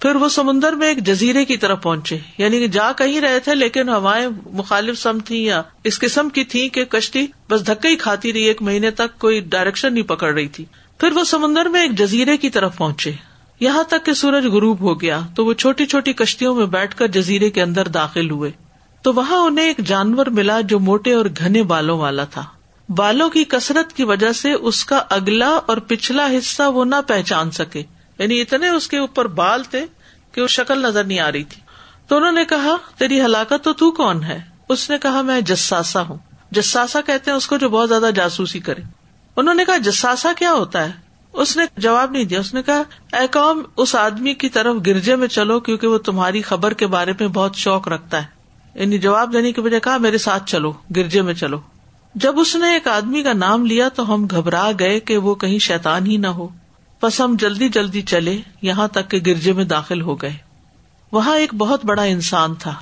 [0.01, 3.55] پھر وہ سمندر میں ایک جزیرے کی طرف پہنچے۔ یعنی کہ جا کہیں رہے تھے
[3.55, 7.97] لیکن ہوائیں مخالف سم تھی یا اس قسم کی تھی کہ کشتی بس دھکے ہی
[7.97, 10.65] کھاتی رہی۔ ایک مہینے تک کوئی ڈائریکشن نہیں پکڑ رہی تھی۔
[10.99, 13.13] پھر وہ سمندر میں ایک جزیرے کی طرف پہنچے۔
[13.61, 17.07] یہاں تک کہ سورج غروب ہو گیا۔ تو وہ چھوٹی چھوٹی کشتیوں میں بیٹھ کر
[17.07, 18.51] جزیرے کے اندر داخل ہوئے۔
[19.03, 22.45] تو وہاں انہیں ایک جانور ملا جو موٹے اور گھنے بالوں والا تھا۔
[22.97, 27.51] بالوں کی کثرت کی وجہ سے اس کا اگلا اور پچھلا حصہ وہ نہ پہچان
[27.51, 27.83] سکے۔
[28.19, 29.87] یعنی اتنے اس کے اوپر بال تھے
[30.33, 31.63] کہ وہ شکل نظر نہیں آ رہی تھی۔
[32.09, 36.03] تو انہوں نے کہا، تیری ہلاکت تو تو کون ہے؟ اس نے کہا، میں جساسا
[36.03, 36.17] ہوں۔
[36.51, 38.83] جساسا کہتے ہیں اس کو جو بہت زیادہ جاسوسی کرے۔
[39.37, 40.93] انہوں نے کہا، جساسا کیا ہوتا ہے؟
[41.33, 42.83] اس نے جواب نہیں دیا۔ اس نے کہا،
[43.17, 47.13] اے قوم، اس آدمی کی طرف گرجے میں چلو کیونکہ وہ تمہاری خبر کے بارے
[47.21, 48.27] میں بہت شوق رکھتا ہے۔
[48.75, 51.61] یعنی جواب دینے کے بجائے کہا، میرے ساتھ چلو، گرجے میں چلو۔
[52.15, 55.59] جب اس نے ایک آدمی کا نام لیا تو ہم گھبرا گئے کہ وہ کہیں
[55.59, 56.49] شیتان ہی نہ ہو۔
[57.03, 60.37] بس ہم جلدی جلدی چلے، یہاں تک کہ گرجے میں داخل ہو گئے۔
[61.13, 62.75] وہاں ایک بہت بڑا انسان تھا۔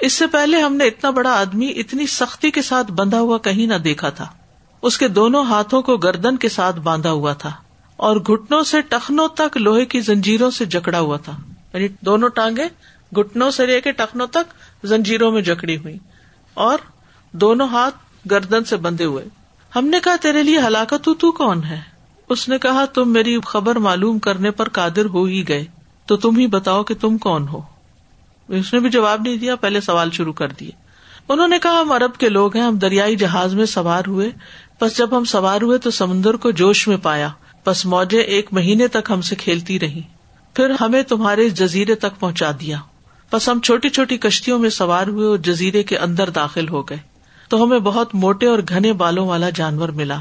[0.00, 3.66] اس سے پہلے ہم نے اتنا بڑا آدمی اتنی سختی کے ساتھ بندھا ہوا کہیں
[3.66, 4.26] نہ دیکھا تھا۔
[4.82, 7.50] اس کے دونوں ہاتھوں کو گردن کے ساتھ باندھا ہوا تھا۔
[7.96, 11.32] اور گٹنوں سے ٹخنوں تک لوہے کی زنجیروں سے جکڑا ہوا تھا۔
[11.74, 12.68] یعنی دونوں ٹانگیں
[13.14, 14.54] گٹنوں سے لے کے ٹخنوں تک
[14.86, 15.98] زنجیروں میں جکڑی ہوئی۔
[16.54, 16.78] اور
[17.32, 17.94] دونوں ہاتھ
[18.30, 19.24] گردن سے بندھے ہوئے۔
[19.76, 21.80] ہم نے کہا تیرے لیے ہلاکت تو, تو کون ہے؟
[22.28, 25.64] اس نے کہا تم میری خبر معلوم کرنے پر قادر ہو ہی گئے
[26.06, 27.60] تو تم ہی بتاؤ کہ تم کون ہو۔
[28.48, 30.70] اس نے بھی جواب نہیں دیا پہلے سوال شروع کر دیے۔
[31.28, 34.30] انہوں نے کہا ہم عرب کے لوگ ہیں ہم دریائی جہاز میں سوار ہوئے۔
[34.80, 37.28] بس جب ہم سوار ہوئے تو سمندر کو جوش میں پایا۔
[37.66, 40.02] بس موجے ایک مہینے تک ہم سے کھیلتی رہی
[40.54, 42.78] پھر ہمیں تمہارے جزیرے تک پہنچا دیا۔
[43.32, 47.11] بس ہم چھوٹی چھوٹی کشتیوں میں سوار ہوئے اور جزیرے کے اندر داخل ہو گئے۔
[47.52, 50.18] تو ہمیں بہت موٹے اور گھنے بالوں والا جانور ملا،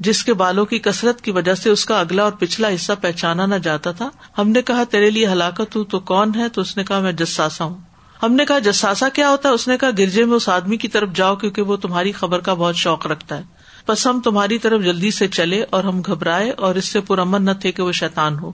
[0.00, 3.46] جس کے بالوں کی کثرت کی وجہ سے اس کا اگلا اور پچھلا حصہ پہچانا
[3.46, 6.76] نہ جاتا تھا۔ ہم نے کہا، تیرے لیے ہلاکت ہوں تو کون ہے؟ تو اس
[6.76, 7.74] نے کہا، میں جساسا ہوں۔
[8.22, 10.88] ہم نے کہا، جساسا کیا ہوتا ہے؟ اس نے کہا، گرجے میں اس آدمی کی
[10.88, 13.42] طرف جاؤ کیونکہ وہ تمہاری خبر کا بہت شوق رکھتا ہے۔
[13.88, 17.50] بس ہم تمہاری طرف جلدی سے چلے اور ہم گھبرائے اور اس سے پرامن نہ
[17.60, 18.52] تھے کہ وہ شیتان ہو۔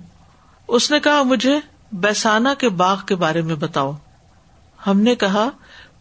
[0.68, 1.61] اس نے کہا، مجھے
[1.92, 3.92] بیسانا کے باغ کے بارے میں بتاؤ۔
[4.87, 5.50] ہم نے کہا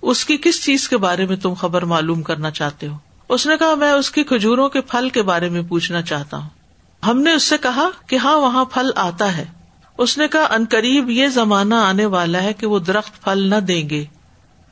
[0.03, 2.97] اس کی کس چیز کے بارے میں تم خبر معلوم کرنا چاہتے ہو؟
[3.29, 6.49] اس نے کہا، میں اس کی کھجوروں کے پھل کے بارے میں پوچھنا چاہتا ہوں۔
[7.05, 9.45] ہم نے اس سے کہا کہ ہاں وہاں پھل آتا ہے۔
[9.97, 13.55] اس نے کہا، ان قریب یہ زمانہ آنے والا ہے کہ وہ درخت پھل نہ
[13.55, 14.05] دیں گے۔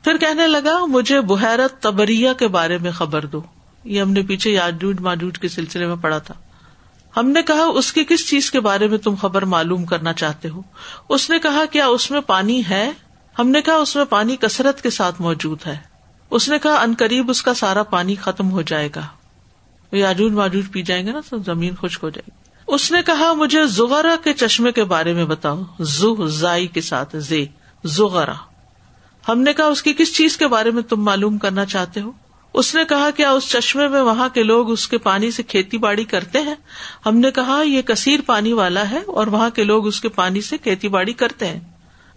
[0.04, 3.42] پھر کہنے لگا، مجھے بحیرت تبریا کے بارے میں خبر دو۔
[3.84, 6.34] یہ ہم نے پیچھے یاجوج ماجوج کے سلسلے میں پڑھا تھا۔
[7.16, 10.48] ہم نے کہا، اس کی کس چیز کے بارے میں تم خبر معلوم کرنا چاہتے
[10.48, 10.62] ہو؟
[11.08, 12.92] اس نے کہا، کیا اس میں پانی ہے؟
[13.38, 15.78] ہم نے کہا اس میں پانی کثرت کے ساتھ موجود ہے۔
[16.30, 19.00] اس نے کہا ان قریب اس کا سارا پانی ختم ہو جائے گا۔
[19.92, 23.32] یاجوج ماجوج پی جائیں گے نا تو زمین خشک ہو جائے گی۔ اس نے کہا
[23.32, 27.44] مجھے زغرا کے چشمے کے بارے میں بتاؤ۔ زو، زائی کے ساتھ، زے،
[27.84, 28.32] زغرا۔
[29.28, 32.12] ہم نے کہا اس کی کس چیز کے بارے میں تم معلوم کرنا چاہتے ہو؟
[32.54, 35.78] اس نے کہا کیا اس چشمے میں وہاں کے لوگ اس کے پانی سے کھیتی
[35.78, 36.54] باڑی کرتے ہیں؟
[37.06, 40.40] ہم نے کہا یہ کثیر پانی والا ہے اور وہاں کے لوگ اس کے پانی
[40.40, 41.71] سے کھیتی باڑی کرتے ہیں۔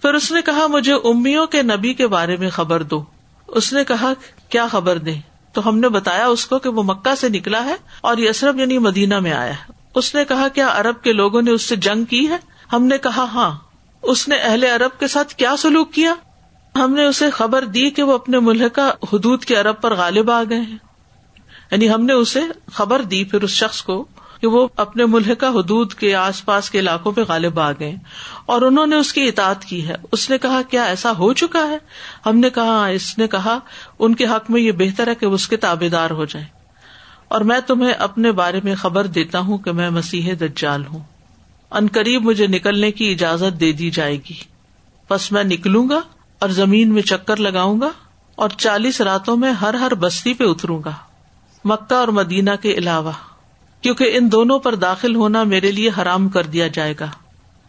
[0.05, 3.03] پھر اس نے کہا، مجھے امیوں کے نبی کے بارے میں خبر دو۔
[3.47, 4.13] اس نے کہا،
[4.49, 5.15] کیا خبر دے
[5.53, 8.77] تو ہم نے بتایا اس کو کہ وہ مکہ سے نکلا ہے اور یسرف یعنی
[8.77, 12.03] مدینہ میں آیا ہے۔ اس نے کہا، کیا ارب کے لوگوں نے اس سے جنگ
[12.03, 12.37] کی ہے؟
[12.73, 13.57] ہم نے کہا ہاں۔
[14.01, 16.13] اس نے اہل ارب کے ساتھ کیا سلوک کیا؟
[16.75, 20.43] ہم نے اسے خبر دی کہ وہ اپنے ملحقہ حدود کے ارب پر غالب آ
[20.49, 20.77] گئے ہیں۔
[21.71, 22.39] یعنی ہم نے اسے
[22.73, 24.05] خبر دی پھر اس شخص کو
[24.41, 27.95] کہ وہ اپنے ملحقہ حدود کے آس پاس کے علاقوں پہ غالب آ گئے
[28.45, 31.67] اور انہوں نے اس کی اطاعت کی ہے۔ اس نے کہا، کیا ایسا ہو چکا
[31.69, 31.77] ہے؟
[32.25, 33.59] ہم نے کہا ہاں، اس نے کہا،
[33.99, 36.47] ان کے حق میں یہ بہتر ہے کہ وہ اس کے تابے دار ہو جائیں۔
[37.27, 40.99] اور میں تمہیں اپنے بارے میں خبر دیتا ہوں کہ میں مسیح دجال ہوں۔
[41.71, 44.33] ان قریب مجھے نکلنے کی اجازت دے دی جائے گی۔
[45.09, 45.99] بس میں نکلوں گا
[46.39, 47.89] اور زمین میں چکر لگاؤں گا
[48.35, 50.91] اور چالیس راتوں میں ہر ہر بستی پہ اتروں گا۔
[51.65, 53.11] مکہ اور مدینہ کے علاوہ۔
[53.85, 57.07] کیونکہ ان دونوں پر داخل ہونا میرے لیے حرام کر دیا جائے گا۔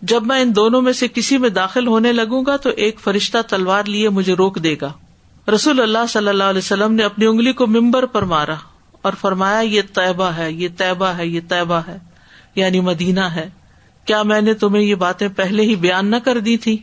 [0.03, 3.39] جب میں ان دونوں میں سے کسی میں داخل ہونے لگوں گا تو ایک فرشتہ
[3.49, 4.93] تلوار لیے مجھے روک دے گا۔
[5.55, 8.55] رسول اللہ صلی اللہ علیہ وسلم نے اپنی انگلی کو ممبر پر مارا
[9.03, 11.99] اور فرمایا، یہ طیبہ ہے، یہ طیبہ ہے، یہ طیبہ ہے
[12.55, 13.51] یعنی مدینہ ہے۔
[14.05, 16.77] کیا میں نے تمہیں یہ باتیں پہلے ہی بیان نہ کر دی تھی؟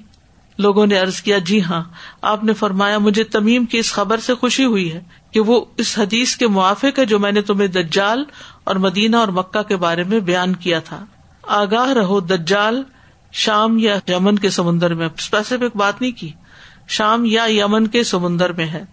[0.58, 1.84] لوگوں نے ارض کیا جی ہاں۔
[2.22, 6.00] آپ نے فرمایا، مجھے تمیم کی اس خبر سے خوشی ہوئی ہے کہ وہ اس
[6.00, 8.24] حدیث کے موافق ہے جو میں نے تمہیں دجال
[8.64, 11.06] اور مدینہ اور مکہ کے بارے میں بیان کیا تھا۔
[11.44, 12.84] آگاہ رہو دجال،
[13.32, 16.32] شام یا یمن کے سمندر میں۔ اسپیسیفک بات نہیں کی۔
[16.88, 18.84] شام یا یمن کے سمندر میں ہے۔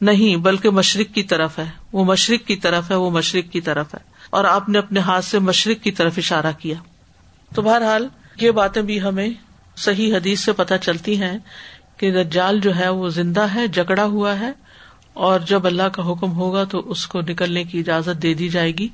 [0.00, 3.94] نہیں، بلکہ مشرق کی طرف ہے۔ وہ مشرق کی طرف ہے، وہ مشرق کی طرف
[3.94, 3.98] ہے۔
[4.30, 6.74] اور آپ نے اپنے ہاتھ سے مشرق کی طرف اشارہ کیا۔
[7.54, 8.08] تو بہرحال،
[8.40, 9.28] یہ باتیں بھی ہمیں
[9.76, 11.38] صحیح حدیث سے پتہ چلتی ہیں
[11.96, 14.52] کہ دجال جو ہے وہ زندہ ہے، جکڑا ہوا ہے۔
[15.18, 18.72] اور جب اللہ کا حکم ہوگا تو اس کو نکلنے کی اجازت دے دی جائے
[18.72, 18.88] گی۔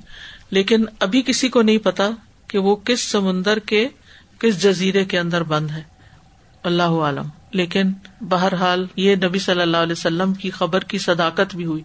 [0.50, 2.10] لیکن ابھی کسی کو نہیں پتا
[2.48, 3.88] کہ وہ کس سمندر کے،
[4.38, 5.82] کس جزیرے کے اندر بند ہے۔
[6.62, 11.64] اللہ عالم۔ لیکن بہرحال یہ نبی صلی اللہ علیہ وسلم کی خبر کی صداقت بھی
[11.64, 11.82] ہوئی۔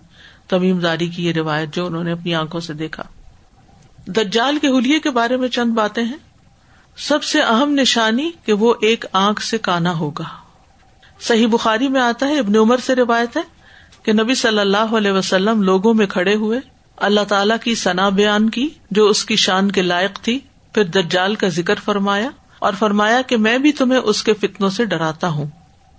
[0.48, 3.04] تمیم داری کی یہ روایت جو انہوں نے اپنی آنکھوں سے دیکھا۔
[4.08, 6.18] دجال کے حلیے کے بارے میں چند باتیں ہیں۔
[6.98, 10.24] سب سے اہم نشانی کہ وہ ایک آنکھ سے کانا ہوگا۔
[11.20, 13.59] صحیح بخاری میں آتا ہے، ابن عمر سے روایت ہے۔
[14.04, 16.60] کہ نبی صلی اللہ علیہ وسلم لوگوں میں کھڑے ہوئے،
[16.98, 20.40] اللہ تعالی کی سنا بیان کی، جو اس کی شان کے لائق تھی،
[20.74, 24.86] پھر دجال کا ذکر فرمایا اور فرمایا کہ میں بھی تمہیں اس کے فتنوں سے
[24.86, 25.46] ڈراتا ہوں۔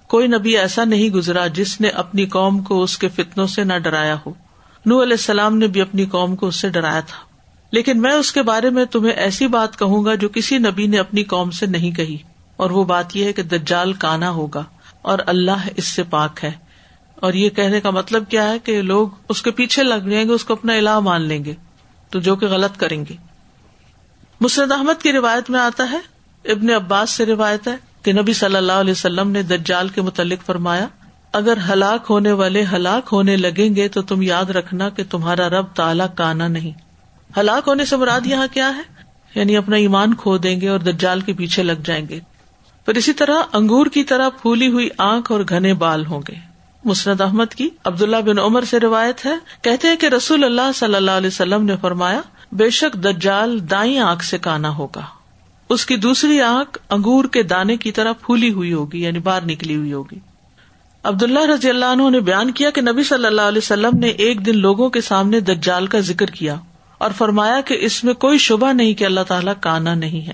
[0.09, 3.79] کوئی نبی ایسا نہیں گزرا جس نے اپنی قوم کو اس کے فتنوں سے نہ
[3.79, 4.33] ڈرایا ہو۔
[4.87, 7.17] نو علیہ السلام نے بھی اپنی قوم کو اس سے ڈرایا تھا۔
[7.73, 10.99] لیکن میں اس کے بارے میں تمہیں ایسی بات کہوں گا جو کسی نبی نے
[10.99, 12.17] اپنی قوم سے نہیں کہی۔
[12.57, 14.65] اور وہ بات یہ ہے کہ دجال کانا ہوگا
[15.03, 16.51] اور اللہ اس سے پاک ہے۔
[17.21, 20.33] اور یہ کہنے کا مطلب کیا ہے کہ لوگ اس کے پیچھے لگ جائیں گے،
[20.33, 21.55] اس کو اپنا الہ مان لیں گے،
[22.11, 23.15] تو جو کہ غلط کریں گے۔
[24.41, 25.99] مسرد احمد کی روایت میں آتا ہے،
[26.45, 30.47] ابن عباس سے روایت ہے کہ نبی صلی اللہ علیہ وسلم نے دجال کے متعلق
[30.47, 30.87] فرمایا،
[31.33, 35.67] اگر ہلاک ہونے والے ہلاک ہونے لگیں گے تو تم یاد رکھنا کہ تمہارا رب
[35.75, 36.71] تالا کانا نہیں۔
[37.39, 38.83] ہلاک ہونے سے مراد یہاں کیا ہے؟
[39.35, 42.21] یعنی اپنا ایمان کھو دیں گے اور دجال کے پیچھے لگ جائیں گے۔
[42.85, 46.50] پھر اسی طرح انگور کی طرح پھولی ہوئی آنکھ اور گھنے بال ہوں گے۔
[46.85, 50.95] مسرد احمد کی عبداللہ بن عمر سے روایت ہے، کہتے ہیں کہ رسول اللہ صلی
[50.95, 52.21] اللہ علیہ وسلم نے فرمایا،
[52.53, 55.01] بے شک دجال دائیں آنکھ سے کانا ہوگا۔
[55.69, 59.77] اس کی دوسری آنکھ انگور کے دانے کی طرح پھولی ہوئی ہوگی یعنی باہر نکلی
[59.77, 60.19] ہوئی ہوگی۔
[61.05, 64.47] عبداللہ رضی اللہ عنہ نے بیان کیا کہ نبی صلی اللہ علیہ وسلم نے ایک
[64.47, 66.57] دن لوگوں کے سامنے دجال کا ذکر کیا
[66.99, 70.33] اور فرمایا کہ اس میں کوئی شبہ نہیں کہ اللہ تعالیٰ کانا نہیں ہے،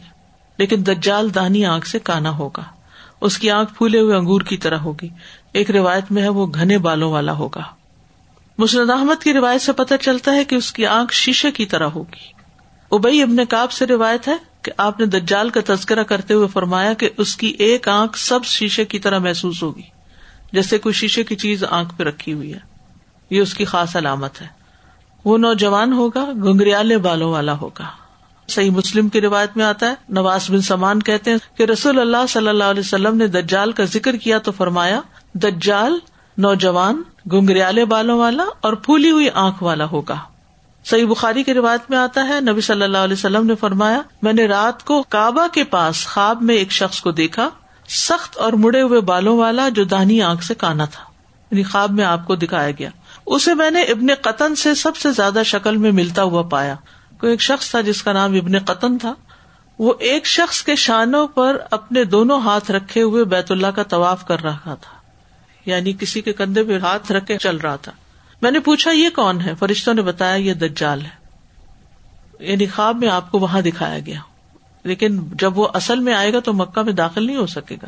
[0.59, 2.63] لیکن دجال دانی آنکھ سے کانا ہوگا۔
[3.21, 5.09] اس کی آنکھ پھولے ہوئے انگور کی طرح ہوگی۔
[5.53, 7.63] ایک روایت میں ہے، وہ گھنے بالوں والا ہوگا۔
[8.59, 11.87] مسرد احمد کی روایت سے پتہ چلتا ہے کہ اس کی آنکھ شیشے کی طرح
[11.87, 12.33] ہوگی۔
[12.91, 16.93] ابئی ابن کاب سے روایت ہے کہ آپ نے دجال کا تذکرہ کرتے ہوئے فرمایا
[16.93, 19.83] کہ اس کی ایک آنکھ سب شیشے کی طرح محسوس ہوگی،
[20.53, 22.59] جیسے کوئی شیشے کی چیز آنکھ پہ رکھی ہوئی ہے۔
[23.31, 24.47] یہ اس کی خاص علامت ہے۔
[25.25, 27.85] وہ نوجوان ہوگا، گنگریالے بالوں والا ہوگا۔
[28.49, 32.27] صحیح مسلم کی روایت میں آتا ہے، نواز بن سمان کہتے ہیں کہ رسول اللہ
[32.29, 35.01] صلی اللہ علیہ وسلم نے دجال کا ذکر کیا تو فرمایا
[35.43, 35.99] دجال
[36.39, 40.17] نوجوان، گنگریالے بالوں والا اور پھولی ہوئی آنکھ والا ہوگا۔
[40.85, 44.33] صحیح بخاری کی روایت میں آتا ہے، نبی صلی اللہ علیہ وسلم نے فرمایا، میں
[44.33, 47.49] نے رات کو کعبہ کے پاس خواب میں ایک شخص کو دیکھا،
[47.89, 51.05] سخت اور مڑے ہوئے بالوں والا جو دانی آنکھ سے کانا تھا۔
[51.51, 52.91] یعنی خواب میں آپ کو دکھایا گیا۔
[53.27, 56.75] اسے میں نے ابن قطن سے سب سے زیادہ شکل میں ملتا ہوا پایا۔
[57.21, 59.15] کوئی ایک شخص تھا جس کا نام ابن قطن تھا۔
[59.79, 64.27] وہ ایک شخص کے شانوں پر اپنے دونوں ہاتھ رکھے ہوئے بیت اللہ کا طواف
[64.27, 64.96] کر رہا تھا۔
[65.67, 67.93] یعنی کسی کے کندھے پہ ہاتھ رکھے چل رہا تھا۔
[68.43, 71.27] میں نے پوچھا، یہ کون ہے؟ فرشتوں نے بتایا، یہ دجال ہے۔
[72.41, 74.21] یعنی خواب میں آپ کو وہاں دکھایا گیا۔
[74.85, 77.87] لیکن جب وہ اصل میں آئے گا تو مکہ میں داخل نہیں ہو سکے گا۔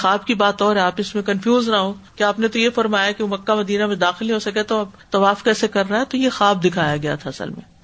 [0.00, 2.70] خواب کی بات اور آپ اس میں کنفیوز نہ ہو کہ آپ نے تو یہ
[2.70, 6.00] فرمایا کہ مکہ مدینہ میں داخل نہیں ہو سکے، تو اب طواف کیسے کر رہا
[6.00, 7.76] ہے؟ تو یہ خواب دکھایا گیا تھا اصل میں۔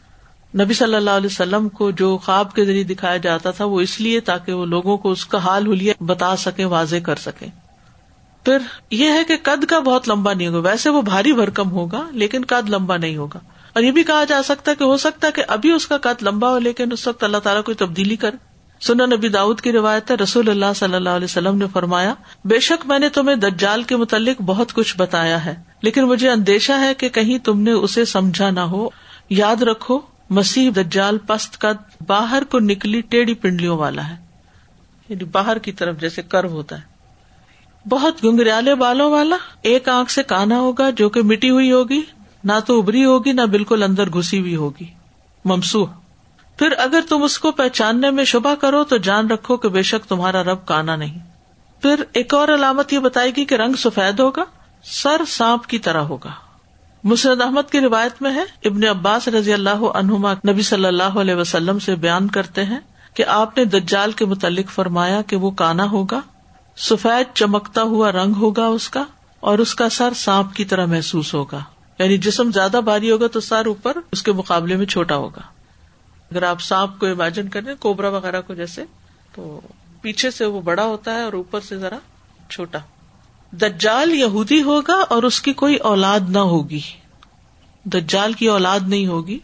[0.64, 4.00] نبی صلی اللہ علیہ وسلم کو جو خواب کے ذریعے دکھایا جاتا تھا، وہ اس
[4.00, 7.46] لیے تاکہ وہ لوگوں کو اس کا حال حلیہ بتا سکے واضح کر سکے
[8.44, 8.58] پھر
[8.90, 12.42] یہ ہے کہ قد کا بہت لمبا نہیں ہوگا۔ ویسے وہ بھاری بھرکم ہوگا، لیکن
[12.46, 13.38] قد لمبا نہیں ہوگا۔
[13.72, 15.98] اور یہ بھی کہا جا سکتا ہے کہ ہو سکتا ہے کہ ابھی اس کا
[15.98, 18.34] قد لمبا ہو، لیکن اس وقت اللہ تعالیٰ کوئی تبدیلی کر
[18.80, 22.60] سنا نبی داؤد کی روایت ہے، رسول اللہ صلی اللہ علیہ وسلم نے فرمایا، بے
[22.60, 26.94] شک میں نے تمہیں دجال کے متعلق بہت کچھ بتایا ہے، لیکن مجھے اندیشہ ہے
[26.94, 28.88] کہ کہیں تم نے اسے سمجھا نہ ہو۔
[29.30, 30.00] یاد رکھو،
[30.30, 34.16] مسیح دجال پست قد باہر کو نکلی ٹیڑھی پنڈلیوں والا ہے۔
[35.08, 36.91] یعنی باہر کی طرف جیسے کرو ہوتا ہے۔
[37.88, 42.02] بہت گنگریالے بالوں والا، ایک آنکھ سے کانا ہوگا جو کہ مٹی ہوئی ہوگی،
[42.44, 44.84] نہ تو ابری ہوگی، نہ بالکل اندر گھسی ہوئی ہوگی۔
[45.44, 45.86] ممسو
[46.58, 50.08] پھر اگر تم اس کو پہچاننے میں شبہ کرو تو جان رکھو کہ بے شک
[50.08, 51.18] تمہارا رب کانا نہیں۔
[51.82, 54.44] پھر ایک اور علامت یہ بتائے گی کہ رنگ سفید ہوگا،
[54.84, 56.30] سر سانپ کی طرح ہوگا۔
[57.04, 61.34] مسرد احمد کی روایت میں ہے، ابن عباس رضی اللہ عنہما نبی صلی اللہ علیہ
[61.34, 62.78] وسلم سے بیان کرتے ہیں
[63.14, 66.20] کہ آپ نے دجال کے متعلق فرمایا کہ وہ کانا ہوگا۔
[66.76, 69.04] سفید چمکتا ہوا رنگ ہوگا اس کا
[69.40, 71.60] اور اس کا سر سانپ کی طرح محسوس ہوگا۔
[71.98, 75.40] یعنی جسم زیادہ بھاری ہوگا تو سر اوپر اس کے مقابلے میں چھوٹا ہوگا۔
[76.30, 78.84] اگر آپ سانپ کو امیجن کریں کوبرا وغیرہ کو جیسے،
[79.34, 79.60] تو
[80.02, 81.98] پیچھے سے وہ بڑا ہوتا ہے اور اوپر سے ذرا
[82.50, 82.78] چھوٹا۔
[83.52, 86.80] دجال یہودی ہوگا اور اس کی کوئی اولاد نہ ہوگی۔
[87.84, 89.38] دجال کی اولاد نہیں ہوگی۔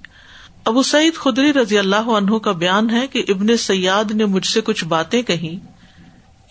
[0.64, 4.60] ابو سعید خدری رضی اللہ عنہ کا بیان ہے کہ ابن سیاد نے مجھ سے
[4.60, 5.77] کچھ باتیں کہیں۔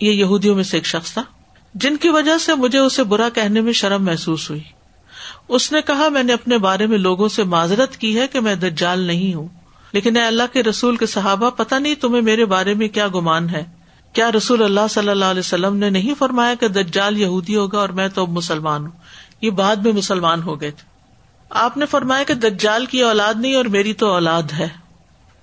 [0.00, 1.22] یہ یہودیوں میں سے ایک شخص تھا،
[1.74, 4.62] جن کی وجہ سے مجھے اسے برا کہنے میں شرم محسوس ہوئی۔
[5.48, 8.54] اس نے کہا، میں نے اپنے بارے میں لوگوں سے معذرت کی ہے کہ میں
[8.54, 9.48] دجال نہیں ہوں۔
[9.92, 13.48] لیکن اے اللہ کے رسول کے صحابہ پتا نہیں تمہیں میرے بارے میں کیا گمان
[13.48, 13.64] ہے۔
[14.12, 17.88] کیا رسول اللہ صلی اللہ علیہ وسلم نے نہیں فرمایا کہ دجال یہودی ہوگا اور
[17.88, 18.92] میں تو اب مسلمان ہوں؟
[19.40, 20.88] یہ بعد میں مسلمان ہو گئے تھے۔
[21.50, 24.68] آپ نے فرمایا کہ دجال کی اولاد نہیں اور میری تو اولاد ہے۔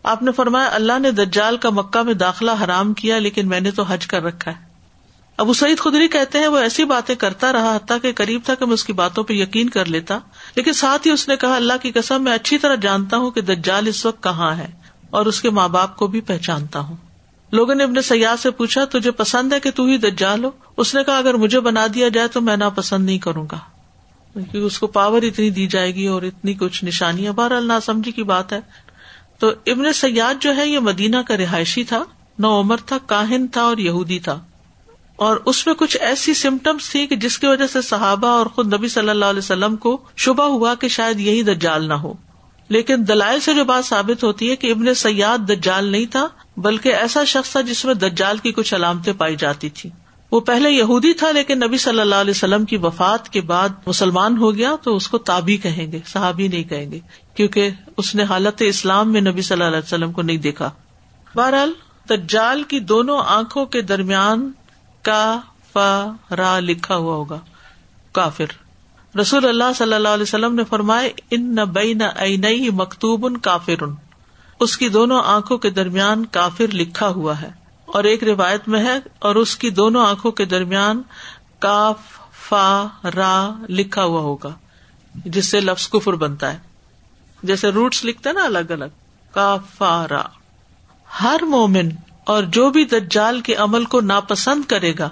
[0.06, 3.72] آپ نے فرمایا، اللہ نے دجال کا مکہ میں داخلہ حرام کیا، لیکن میں نے
[3.72, 4.64] تو حج کر رکھا ہے۔
[5.38, 8.66] ابو سعید خدری کہتے ہیں، وہ ایسی باتیں کرتا رہا، حتیٰ کہ قریب تھا کہ
[8.66, 10.20] میں اس کی باتوں پہ یقین کر لیتا۔
[10.56, 13.42] لیکن ساتھ ہی اس نے کہا، اللہ کی قسم، میں اچھی طرح جانتا ہوں کہ
[13.42, 14.68] دجال اس وقت کہاں ہے،
[15.10, 16.96] اور اس کے ماں باپ کو بھی پہچانتا ہوں۔
[17.52, 20.96] لوگوں نے اپنے سیاح سے پوچھا، تجھے پسند ہے کہ تو ہی دجال ہو؟ اس
[20.96, 23.58] نے کہا، اگر مجھے بنا دیا جائے تو میں ناپسند نہیں کروں گا۔
[24.34, 28.24] کیونکہ اس کو پاور اتنی دی جائے گی اور اتنی کچھ نشانیاں، بہرحال ناسمجھی کی
[28.24, 28.60] بات ہے۔
[29.40, 32.04] تو ابن سیاد جو ہے یہ مدینہ کا رہائشی تھا،
[32.40, 34.40] نو عمر تھا، کاہن تھا اور یہودی تھا۔
[35.16, 38.74] اور اس میں کچھ ایسی سمٹمس تھی کہ جس کی وجہ سے صحابہ اور خود
[38.74, 42.14] نبی صلی اللہ علیہ وسلم کو شبہ ہوا کہ شاید یہی دجال نہ ہو۔
[42.68, 46.96] لیکن دلائل سے جو بات ثابت ہوتی ہے کہ ابن سیاد دجال نہیں تھا، بلکہ
[46.96, 49.90] ایسا شخص تھا جس میں دجال کی کچھ علامتیں پائی جاتی تھی
[50.36, 54.38] وہ پہلے یہودی تھا، لیکن نبی صلی اللہ علیہ وسلم کی وفات کے بعد مسلمان
[54.38, 57.00] ہو گیا، تو اس کو تابی کہیں گے، صحابی نہیں کہیں گے،
[57.36, 60.72] کیونکہ اس نے حالت اسلام میں نبی صلی اللہ علیہ وسلم کو نہیں دیکھا۔
[61.36, 61.74] بہرحال
[62.08, 64.52] تجال کی دونوں آنکھوں کے درمیان
[65.02, 65.40] کا
[65.74, 67.40] فا را لکھا ہوا ہوگا،
[68.12, 68.46] کافر۔
[69.20, 73.86] رسول اللہ صلی اللہ علیہ وسلم نے فرمائے ان نہ بئی نہ مکتوب ان کافر۔
[74.60, 78.98] اس کی دونوں آنکھوں کے درمیان کافر لکھا ہوا ہے۔ اور ایک روایت میں ہے،
[79.20, 81.02] اور اس کی دونوں آنکھوں کے درمیان
[81.60, 81.98] کاف،
[82.50, 84.52] فا، را لکھا ہوا ہوگا،
[85.16, 86.58] جس سے لفظ کفر بنتا ہے۔
[87.44, 88.94] جیسے روٹس لکھتے نا الگ الگ
[89.34, 90.22] کافارا
[91.08, 91.90] ہر مومن
[92.24, 95.10] اور جو بھی دجال کے عمل کو ناپسند کرے گا،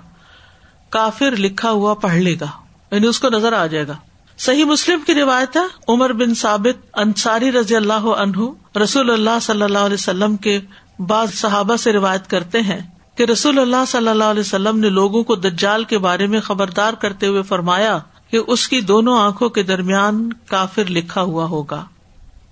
[0.91, 2.49] کافر لکھا ہوا پڑھ لے گا
[2.91, 3.95] یعنی اس کو نظر آ جائے گا۔
[4.39, 8.47] صحیح مسلم کی روایت ہے، عمر بن ثابت انصاری رضی اللہ عنہ،
[8.77, 10.59] رسول اللہ صلی اللہ علیہ وسلم کے
[10.99, 12.79] بعض صحابہ سے روایت کرتے ہیں
[13.15, 16.93] کہ رسول اللہ صلی اللہ علیہ وسلم نے لوگوں کو دجال کے بارے میں خبردار
[16.93, 21.85] کرتے ہوئے فرمایا کہ اس کی دونوں آنکھوں کے درمیان کافر لکھا ہوا ہوگا،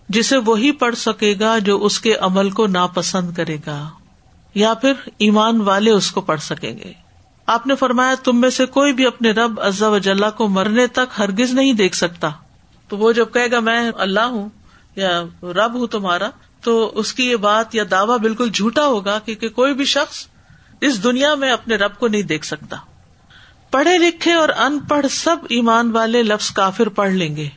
[0.09, 3.89] جسے وہی پڑھ سکے گا جو اس کے عمل کو ناپسند کرے گا،
[4.55, 6.93] یا پھر ایمان والے اس کو پڑھ سکیں گے۔
[7.45, 11.19] آپ نے فرمایا، تم میں سے کوئی بھی اپنے رب عزا وجاللہ کو مرنے تک
[11.19, 12.29] ہرگز نہیں دیکھ سکتا۔
[12.87, 14.49] تو وہ جب کہے گا، میں اللہ ہوں
[14.95, 16.29] یا رب ہوں تمہارا
[16.61, 20.27] تو اس کی یہ بات یا دعوی بالکل جھوٹا ہوگا کیونکہ کوئی بھی شخص
[20.81, 22.77] اس دنیا میں اپنے رب کو نہیں دیکھ سکتا۔
[23.71, 27.49] پڑھے لکھے اور ان پڑھ سب ایمان والے لفظ کافر پڑھ لیں گے۔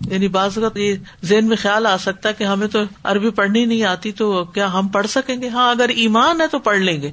[0.00, 0.94] یعنی بعض اوقات یہ
[1.24, 4.72] ذہن میں خیال آ سکتا ہے کہ ہمیں تو عربی پڑھنی نہیں آتی تو کیا
[4.72, 7.10] ہم پڑھ سکیں گے؟ ہاں اگر ایمان ہے تو پڑھ لیں گے۔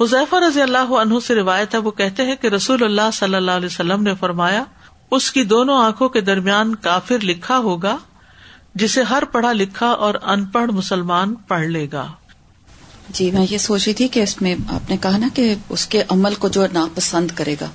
[0.00, 3.50] حذیفہ رضی اللہ عنہ سے روایت ہے، وہ کہتے ہیں کہ رسول اللہ صلی اللہ
[3.50, 4.64] علیہ وسلم نے فرمایا،
[5.10, 7.96] اس کی دونوں آنکھوں کے درمیان کافر لکھا ہوگا
[8.76, 12.06] جسے ہر پڑھا لکھا اور ان پڑھ مسلمان پڑھ لے گا۔
[13.08, 15.86] جی میں یہ سوچ رہی تھی کہ اس میں آپ نے کہا نا کہ اس
[15.86, 17.70] کے عمل کو جو ناپسند کرے گا۔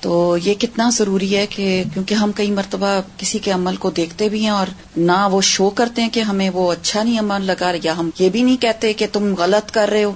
[0.00, 4.28] تو یہ کتنا ضروری ہے کہ کیونکہ ہم کئی مرتبہ کسی کے عمل کو دیکھتے
[4.28, 4.66] بھی ہیں اور
[4.96, 8.28] نہ وہ شو کرتے ہیں کہ ہمیں وہ اچھا نہیں عمل لگا یا ہم یہ
[8.28, 10.12] بھی نہیں کہتے کہ تم غلط کر رہے ہو۔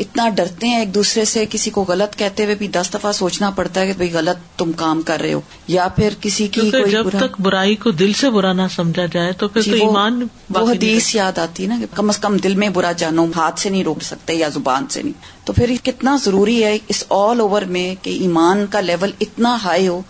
[0.00, 3.50] اتنا ڈرتے ہیں ایک دوسرے سے کسی کو غلط کہتے ہوئے بھی دس دفعہ سوچنا
[3.50, 6.92] پڑتا ہے کہ بھائی غلط تم کام کر رہے ہو یا پھر کسی کی کوئی
[6.92, 9.86] جب تک برائی کو دل سے برا نہ سمجھا جائے تو پھر جی تو وہ-
[9.86, 10.26] ایمان وہ
[10.70, 13.70] حدیث یاد آتی ہے نا کہ کم از کم دل میں برا جانو ہاتھ سے
[13.70, 15.12] نہیں روک سکتے یا زبان سے نہیں۔
[15.44, 19.88] تو پھر کتنا ضروری ہے اس آل اوور میں کہ ایمان کا لیول اتنا ہائی
[19.88, 20.00] ہو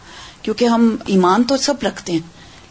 [0.43, 2.21] کیونکہ ہم ایمان تو سب رکھتے ہیں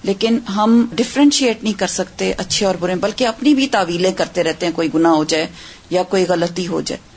[0.03, 4.65] لیکن ہم ڈفرینشیٹ نہیں کر سکتے اچھے اور برے بلکہ اپنی بھی تعویلیں کرتے رہتے
[4.65, 5.47] ہیں کوئی گناہ ہو جائے
[5.89, 7.08] یا کوئی غلطی ہو جائے۔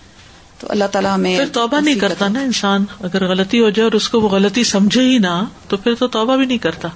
[0.62, 3.92] تو اللہ تعالیٰ ہمیں پھر توبہ نہیں کرتا نا انسان۔ اگر غلطی ہو جائے اور
[3.92, 6.88] اس کو وہ غلطی سمجھے ہی نہ تو پھر تو توبہ بھی نہیں کرتا۔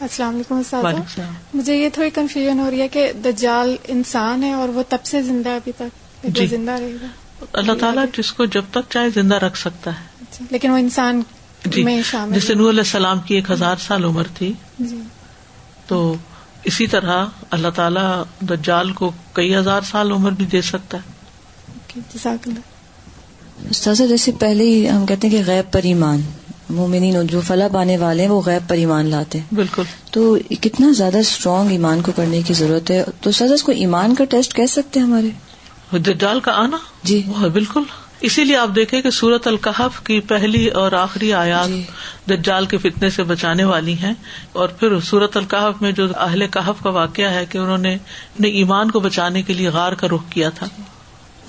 [0.00, 1.00] السلام علیکم
[1.54, 5.22] مجھے یہ تھوڑی کنفیوژن ہو رہی ہے کہ دجال انسان ہے اور وہ تب سے
[5.22, 7.06] زندہ ہے ابھی تک؟ جی۔ وہ زندہ رہے گا۔
[7.52, 11.22] اللہ تعالیٰ جس کو جب تک چاہے زندہ رکھ سکتا ہے۔ اچھا، لیکن وہ انسان
[11.64, 15.00] جی۔ میں شامل جیسے نور علیہ السلام کی ایک ہزار سال عمر تھی۔ جی۔
[15.86, 16.14] تو
[16.64, 21.02] اسی طرح اللہ تعالیٰ دجال کو کئی ہزار سال عمر بھی دے سکتا ہے۔
[21.68, 22.81] اوکے، جزاک اللہ۔
[23.70, 26.20] استاذہ جیسے پہلے ہی ہم کہتے ہیں کہ غیب پر ایمان
[26.70, 30.92] مومنین جو فلاح پانے والے ہیں وہ غیب پر ایمان لاتے ہیں۔ بالکل۔ تو کتنا
[30.96, 34.54] زیادہ اسٹرانگ ایمان کو کرنے کی ضرورت ہے۔ تو استاذہ اس کو ایمان کا ٹیسٹ
[34.54, 35.28] کہہ سکتے ہیں ہمارے؟
[35.98, 37.80] دجال کا آنا؟ جی۔ بالکل۔
[38.20, 41.82] اسی لیے آپ دیکھیں کہ سورت القحف کی پہلی اور آخری آیات جی۔
[42.30, 44.14] دجال کے فتنے سے بچانے والی ہیں۔
[44.52, 48.48] اور پھر سورت القحف میں جو اہل کہف کا واقعہ ہے کہ انہوں نے اپنے
[48.48, 50.66] ایمان کو بچانے کے لیے غار کا رخ کیا تھا۔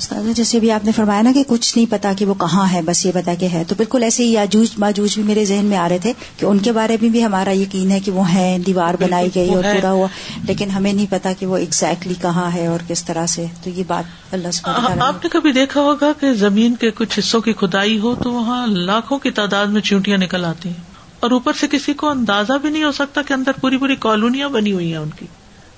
[0.04, 2.82] استاد جیسے بھی آپ نے فرمایا نا کہ کچھ نہیں پتا کہ وہ کہاں ہے
[2.82, 5.78] بس یہ پتا کہ ہے۔ تو بالکل ایسے ہی یاجوج ماجوج بھی میرے ذہن میں
[5.78, 8.60] آ رہے تھے کہ ان کے بارے میں بھی ہمارا یقین ہے کہ وہ ہیں
[8.60, 10.08] دیوار بنائی گئی اور۔ پورا ہوا۔
[10.48, 13.84] لیکن ہمیں نہیں پتا کہ وہ ایگزیکٹلی کہاں ہے اور کس طرح سے۔ تو یہ
[13.88, 18.00] بات اللہ تعالیٰ آپ نے کبھی دیکھا ہوگا کہ زمین کے کچھ حصوں کی کھدائی
[18.00, 20.84] ہو تو وہاں لاکھوں کی تعداد میں چونٹیاں نکل آتی ہیں۔
[21.20, 24.50] اور اوپر سے کسی کو اندازہ بھی نہیں ہو سکتا کہ اندر پوری پوری کالونیاں
[24.50, 25.26] بنی ہوئی ہیں ان کی۔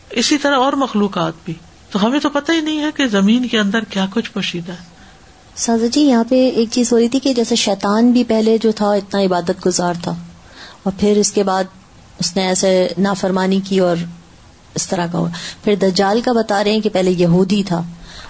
[0.09, 1.53] اسی طرح اور مخلوقات بھی۔
[1.95, 4.77] تو ہمیں تو پتہ ہی نہیں ہے کہ زمین کے اندر کیا کچھ پوشیدہ ہے۔
[5.55, 8.71] سازا جی یہاں پہ ایک چیز ہو رہی تھی کہ جیسے شیطان بھی پہلے جو
[8.71, 10.15] تھا اتنا عبادت گزار تھا۔
[10.83, 11.63] اور پھر اس کے بعد
[12.19, 13.95] اس نے ایسے نافرمانی کی اور
[14.75, 15.29] اس طرح کا ہوا۔
[15.63, 17.83] پھر دجال کا بتا رہے ہیں کہ پہلے یہودی تھا۔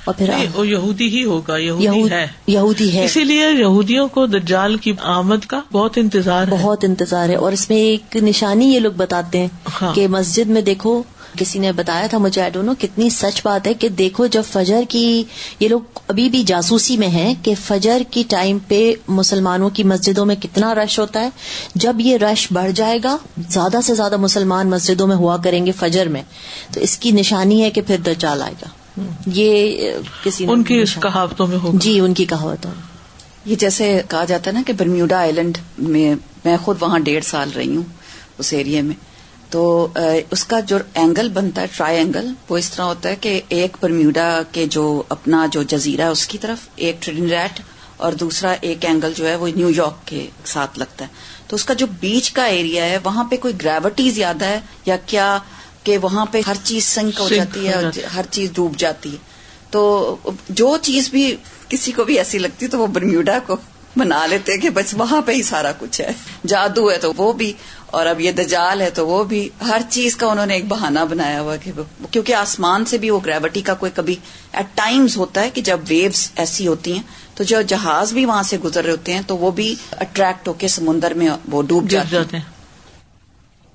[0.05, 4.25] اور پھر وہ یہودی ہی ہوگا یہودی یہود- ہے۔ یہودی ہے۔ اسی لیے یہودیوں کو
[4.25, 8.73] دجال کی آمد کا بہت انتظار ہے۔ بہت انتظار ہے۔ اور اس میں ایک نشانی
[8.73, 9.47] یہ لوگ بتاتے ہیں
[9.81, 11.03] ہاں۔ کہ مسجد میں دیکھو
[11.37, 15.23] کسی نے بتایا تھا مجھے ایڈونو کتنی سچ بات ہے کہ دیکھو جب فجر کی
[15.59, 20.25] یہ لوگ ابھی بھی جاسوسی میں ہیں کہ فجر کی ٹائم پہ مسلمانوں کی مسجدوں
[20.25, 21.29] میں کتنا رش ہوتا ہے۔
[21.75, 23.17] جب یہ رش بڑھ جائے گا
[23.49, 26.21] زیادہ سے زیادہ مسلمان مسجدوں میں ہوا کریں گے فجر میں۔
[26.71, 28.67] تو اس کی نشانی ہے کہ پھر دجال آئے گا۔
[29.25, 29.81] یہ
[30.23, 32.71] کسی ان کی کہاوتوں میں ہوگا۔ جی ان کی کہاوت ہے
[33.45, 36.15] یہ جیسے کہا جاتا ہے نا کہ برمیوڈا آئلینڈ میں
[36.45, 37.83] میں خود وہاں ڈیڑھ سال رہی ہوں
[38.37, 38.95] اس ایریا میں۔
[39.49, 39.87] تو
[40.31, 43.77] اس کا جو اینگل بنتا ہے ٹرائی اینگل وہ اس طرح ہوتا ہے کہ ایک
[43.81, 47.59] برمیوڈا کے جو اپنا جو جزیرہ ہے اس کی طرف ایک ٹرینیڈیٹ
[47.97, 51.09] اور دوسرا ایک اینگل جو ہے وہ نیو یارک کے ساتھ لگتا ہے۔
[51.47, 54.97] تو اس کا جو بیچ کا ایریا ہے وہاں پہ کوئی گریوٹی زیادہ ہے یا
[55.05, 55.37] کیا
[55.83, 57.73] کہ وہاں پہ ہر چیز سنک ہو جاتی ہے۔
[58.15, 59.17] ہر چیز ڈوب جاتی ہے۔
[59.69, 60.15] تو
[60.49, 61.35] جو چیز بھی
[61.69, 63.55] کسی کو بھی ایسی لگتی ہے تو وہ برمیوڈا کو
[63.97, 66.11] بنا لیتے کہ بس وہاں پہ ہی سارا کچھ ہے۔
[66.47, 67.53] جادو ہے تو وہ بھی۔
[67.95, 70.99] اور اب یہ دجال ہے تو وہ بھی ہر چیز کا انہوں نے ایک بہانہ
[71.09, 71.71] بنایا ہوا کہ
[72.11, 74.15] کیونکہ آسمان سے بھی وہ گریوٹی کا کوئی کبھی
[74.51, 77.01] ایٹ ٹائمز ہوتا ہے کہ جب ویوز ایسی ہوتی ہیں
[77.35, 80.53] تو جو جہاز بھی وہاں سے گزر رہے ہوتے ہیں تو وہ بھی اٹریکٹ ہو
[80.53, 82.43] کے سمندر میں وہ ڈوب جاتے ہیں۔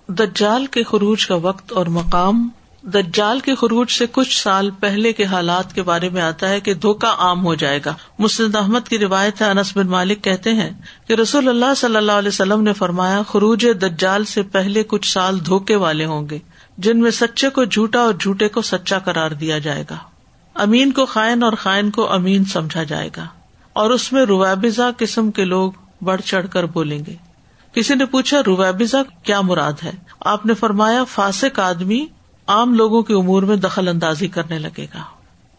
[0.08, 2.48] دجال کے خروج کا وقت اور مقام
[2.82, 6.74] دجال کے خروج سے کچھ سال پہلے کے حالات کے بارے میں آتا ہے کہ
[6.74, 10.70] دھوکا عام ہو جائے گا۔ مسند احمد کی روایت ہے، انس بن مالک کہتے ہیں
[11.08, 15.46] کہ رسول اللہ صلی اللہ علیہ وسلم نے فرمایا، خروج دجال سے پہلے کچھ سال
[15.46, 16.38] دھوکے والے ہوں گے،
[16.78, 19.96] جن میں سچے کو جھوٹا اور جھوٹے کو سچا قرار دیا جائے گا۔
[20.54, 23.26] امین کو خائن اور خائن کو امین سمجھا جائے گا۔
[23.72, 25.72] اور اس میں روابزا قسم کے لوگ
[26.02, 27.14] بڑھ چڑھ کر بولیں گے۔
[27.72, 32.06] کسی نے پوچھا روابزا کیا مراد ہے؟ آپ نے فرمایا، فاسق آدمی
[32.50, 35.02] عام لوگوں کے امور میں دخل اندازی کرنے لگے گا۔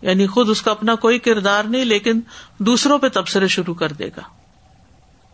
[0.02, 2.20] یعنی خود اس کا اپنا کوئی کردار نہیں، لیکن
[2.60, 4.22] دوسروں پہ تبصرے شروع کر دے گا۔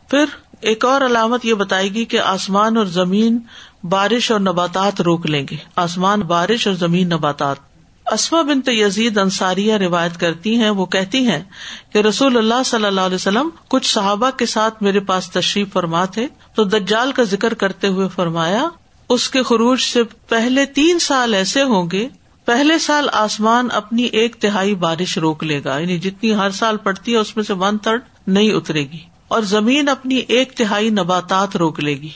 [0.10, 0.26] پھر
[0.62, 3.40] ایک اور علامت یہ بتائے گی کہ آسمان اور زمین
[3.84, 7.58] بارش اور نباتات روک لیں گے۔ آسمان بارش اور زمین نباتات۔
[8.06, 11.44] اسما بن یزید انصاریہ روایت کرتی ہیں، وہ کہتی ہیں
[11.94, 16.06] کہ رسول اللہ صلی اللہ علیہ وسلم کچھ صحابہ کے ساتھ میرے پاس تشریف فرما
[16.06, 18.66] تھے، تو دجال کا ذکر کرتے ہوئے فرمایا
[19.10, 22.08] اس کے خروج سے پہلے تین سال ایسے ہوں گے،
[22.48, 27.12] پہلے سال آسمان اپنی ایک تہائی بارش روک لے گا یعنی جتنی ہر سال پڑتی
[27.12, 31.56] ہے اس میں سے ون تھرڈ نہیں اترے گی، اور زمین اپنی ایک تہائی نباتات
[31.56, 32.10] روک لے گی۔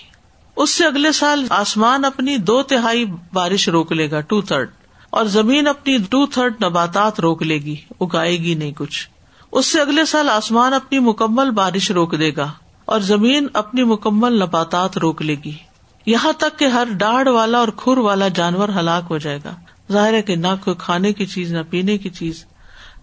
[0.57, 4.69] اس سے اگلے سال آسمان اپنی دو تہائی بارش روک لے گا ٹو تھرڈ
[5.09, 9.07] اور زمین اپنی ٹو تھرڈ نباتات روک لے گی، اگائے گی نہیں کچھ۔
[9.51, 12.51] اس سے اگلے سال آسمان اپنی مکمل بارش روک دے گا،
[12.85, 15.57] اور زمین اپنی مکمل نباتات روک لے گی۔
[16.05, 19.55] یہاں تک کہ ہر ڈاڑھ والا اور کھر والا جانور ہلاک ہو جائے گا۔
[19.91, 22.45] ظاہر ہے کہ نہ کوئی کھانے کی چیز، نہ پینے کی چیز،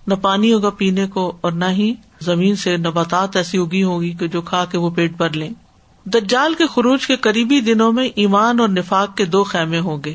[0.06, 4.28] نہ پانی ہوگا پینے کو اور نہ ہی زمین سے نباتات ایسی اگی ہوگی کہ
[4.28, 5.50] جو کھا کے وہ پیٹ بھر لیں۔
[6.04, 10.14] دجال کے خروج کے قریبی دنوں میں ایمان اور نفاق کے دو خیمے ہوں گے۔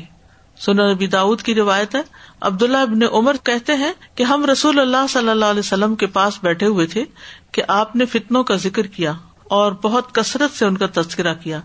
[0.60, 2.00] سنا نبی داود کی روایت ہے،
[2.40, 6.38] عبداللہ ابن عمر کہتے ہیں کہ ہم رسول اللہ صلی اللہ علیہ وسلم کے پاس
[6.42, 7.04] بیٹھے ہوئے تھے
[7.52, 9.12] کہ آپ نے فتنوں کا ذکر کیا
[9.44, 11.60] اور بہت کثرت سے ان کا تذکرہ کیا۔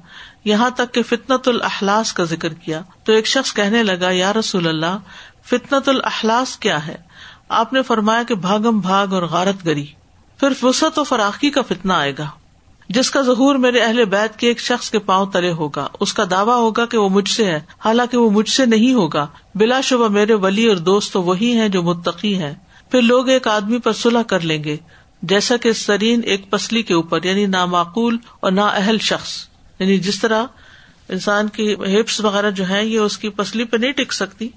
[0.45, 4.67] یہاں تک کہ فطنت الحلاس کا ذکر کیا تو ایک شخص کہنے لگا، یا رسول
[4.67, 4.97] اللہ
[5.45, 6.97] فطنت الحلاس کیا ہے؟
[7.49, 9.85] آپ نے فرمایا کہ بھاگم بھاگ اور غارت گری۔
[10.39, 12.25] پھر وسط و فراخی کا فتنا آئے گا۔
[12.89, 16.23] جس کا ظہور میرے اہل بیت کے ایک شخص کے پاؤں تلے ہوگا، اس کا
[16.31, 20.07] دعویٰ ہوگا کہ وہ مجھ سے ہے۔ حالانکہ وہ مجھ سے نہیں ہوگا۔ بلا شبہ
[20.07, 22.53] میرے ولی اور دوست تو وہی ہیں جو متقی ہیں۔
[22.91, 24.77] پھر لوگ ایک آدمی پر سلح کر لیں گے،
[25.21, 29.49] جیسا کہ سرین ایک پسلی کے اوپر یعنی نامعقول اور نا اہل شخص۔
[29.80, 30.45] یعنی جس طرح
[31.09, 34.49] انسان کی ہپس وغیرہ جو ہے یہ اس کی پسلی پہ نہیں ٹک سکتی،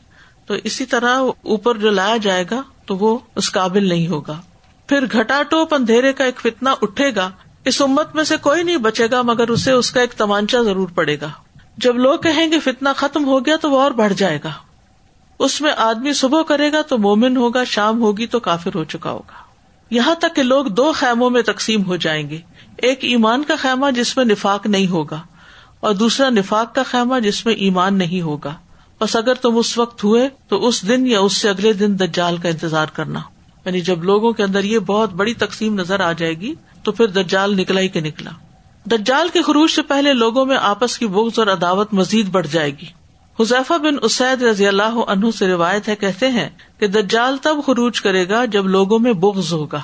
[0.47, 4.41] تو اسی طرح اوپر جو لایا جائے گا، تو وہ اس قابل نہیں ہوگا۔
[4.87, 7.31] پھر گھٹا ٹوپ اندھیرے کا ایک فتنا اٹھے گا،
[7.64, 10.89] اس امت میں سے کوئی نہیں بچے گا، مگر اسے اس کا ایک تمانچا ضرور
[10.89, 11.31] پڑے گا۔
[11.77, 14.51] جب لوگ کہیں گے فتنا ختم ہو گیا، تو وہ اور بڑھ جائے گا۔
[15.39, 19.11] اس میں آدمی صبح کرے گا تو مومن ہوگا، شام ہوگی تو کافر ہو چکا
[19.11, 19.43] ہوگا۔
[19.91, 22.39] یہاں تک کہ لوگ دو خیموں میں تقسیم ہو جائیں گے۔
[22.77, 25.20] ایک ایمان کا خیمہ جس میں نفاق نہیں ہوگا
[25.81, 28.55] اور دوسرا نفاق کا خیمہ جس میں ایمان نہیں ہوگا۔
[29.01, 32.37] بس اگر تم اس وقت ہوئے تو اس دن یا اس سے اگلے دن دجال
[32.37, 33.20] کا انتظار کرنا۔
[33.64, 37.07] یعنی جب لوگوں کے اندر یہ بہت بڑی تقسیم نظر آ جائے گی تو پھر
[37.07, 38.31] دجال نکلا ہی کے نکلا۔
[38.87, 42.70] دجال کے خروج سے پہلے لوگوں میں آپس کی بغض اور عداوت مزید بڑھ جائے
[42.70, 43.03] گی۔
[43.41, 46.49] حذیفہ بن اسید رضی اللہ عنہ سے روایت ہے، کہتے ہیں
[46.79, 49.81] کہ دجال تب خروج کرے گا جب لوگوں میں بغض ہوگا۔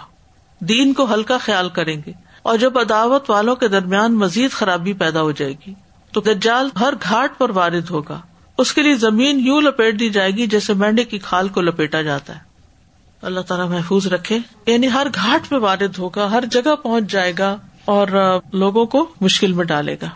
[0.60, 2.12] دین کو ہلکا خیال کریں گے۔
[2.48, 5.74] اور جب عداوت والوں کے درمیان مزید خرابی پیدا ہو جائے گی،
[6.12, 8.20] تو دجال ہر گھاٹ پر وارد ہوگا۔
[8.58, 12.02] اس کے لیے زمین یوں لپیٹ دی جائے گی جیسے مینڈے کی کھال کو لپیٹا
[12.02, 12.40] جاتا ہے۔
[13.22, 17.56] اللہ تعالیٰ محفوظ رکھے۔ یعنی ہر گھاٹ پہ وارد ہوگا، ہر جگہ پہنچ جائے گا
[17.84, 20.08] اور لوگوں کو مشکل میں ڈالے گا۔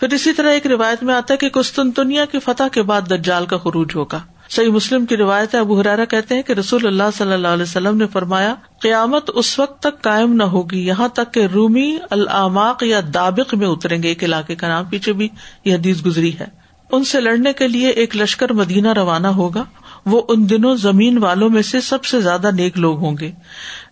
[0.00, 3.46] پھر اسی طرح ایک روایت میں آتا ہے کہ کستنتنیا کی فتح کے بعد دجال
[3.46, 4.20] کا خروج ہوگا۔
[4.50, 7.96] صحیح مسلم کی روایت ابو حرارا کہتے ہیں کہ رسول اللہ صلی اللہ علیہ وسلم
[7.96, 13.00] نے فرمایا، قیامت اس وقت تک قائم نہ ہوگی، یہاں تک کہ رومی العماق یا
[13.14, 15.28] دابق میں اتریں گے، ایک علاقے کا نام، پیچھے بھی
[15.64, 16.46] یہ حدیث گزری ہے۔
[16.92, 19.64] ان سے لڑنے کے لیے ایک لشکر مدینہ روانہ ہوگا،
[20.06, 23.32] وہ ان دنوں زمین والوں میں سے سب سے زیادہ نیک لوگ ہوں گے۔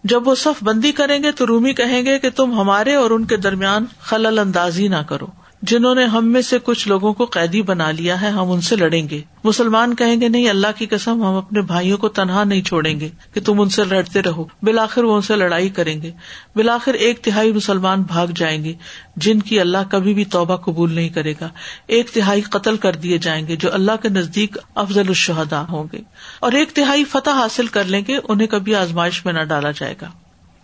[0.04, 3.24] جب وہ صف بندی کریں گے تو رومی کہیں گے کہ تم ہمارے اور ان
[3.24, 5.26] کے درمیان خلل اندازی نہ کرو۔
[5.62, 8.76] جنہوں نے ہم میں سے کچھ لوگوں کو قیدی بنا لیا ہے، ہم ان سے
[8.76, 12.62] لڑیں گے۔ مسلمان کہیں گے، نہیں، اللہ کی قسم، ہم اپنے بھائیوں کو تنہا نہیں
[12.62, 16.12] چھوڑیں گے کہ تم ان سے لڑتے رہو۔ بلاخر وہ ان سے لڑائی کریں گے۔
[16.56, 18.74] بلاخر ایک تہائی مسلمان بھاگ جائیں گے،
[19.16, 21.48] جن کی اللہ کبھی بھی توبہ قبول نہیں کرے گا۔
[21.86, 26.00] ایک تہائی قتل کر دیے جائیں گے جو اللہ کے نزدیک افضل الشہدا ہوں گے۔
[26.40, 29.94] اور ایک تہائی فتح حاصل کر لیں گے، انہیں کبھی آزمائش میں نہ ڈالا جائے
[30.02, 30.10] گا۔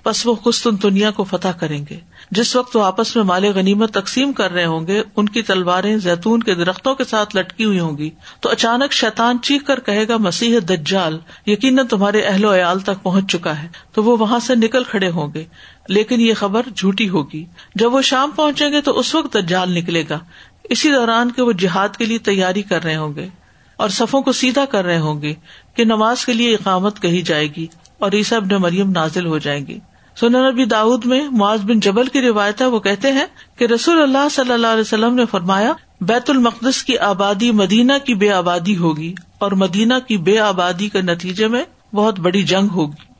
[0.04, 3.94] بس وہ کستن دنیا کو فتح کریں گے۔ جس وقت وہ آپس میں مال غنیمت
[3.94, 7.80] تقسیم کر رہے ہوں گے، ان کی تلواریں زیتون کے درختوں کے ساتھ لٹکی ہوئی
[7.80, 8.10] ہوں گی۔
[8.40, 13.02] تو اچانک شیتان چیخ کر کہے گا، مسیح دجال، یقیناً تمہارے اہل و عیال تک
[13.02, 15.44] پہنچ چکا ہے۔ تو وہ وہاں سے نکل کھڑے ہوں گے۔
[15.88, 17.44] لیکن یہ خبر جھوٹی ہوگی۔
[17.74, 20.18] جب وہ شام پہنچیں گے تو اس وقت دجال نکلے گا۔
[20.64, 23.28] اسی دوران کے وہ جہاد کے لیے تیاری کر رہے ہوں گے
[23.76, 25.34] اور صفوں کو سیدھا کر رہے ہوں گے
[25.74, 27.66] کہ نماز کے لیے اقامت کہی جائے گی
[27.98, 29.78] اور عیسیٰ ابن مریم نازل ہو جائیں گی
[30.20, 33.24] سنن نبی داود میں معاذ بن جبل کی روایت ہے، وہ کہتے ہیں
[33.56, 38.14] کہ رسول اللہ صلی اللہ علیہ وسلم نے فرمایا، بیت المقدس کی آبادی مدینہ کی
[38.14, 43.14] بے آبادی ہوگی اور مدینہ کی بے آبادی کے نتیجے میں بہت بڑی جنگ ہوگی۔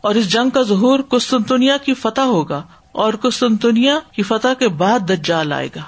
[0.00, 2.62] اور اس جنگ کا ظہور کستنتنیا کی فتح ہوگا
[2.92, 5.82] اور کستنتنیا کی فتح کے بعد دجال آئے گا۔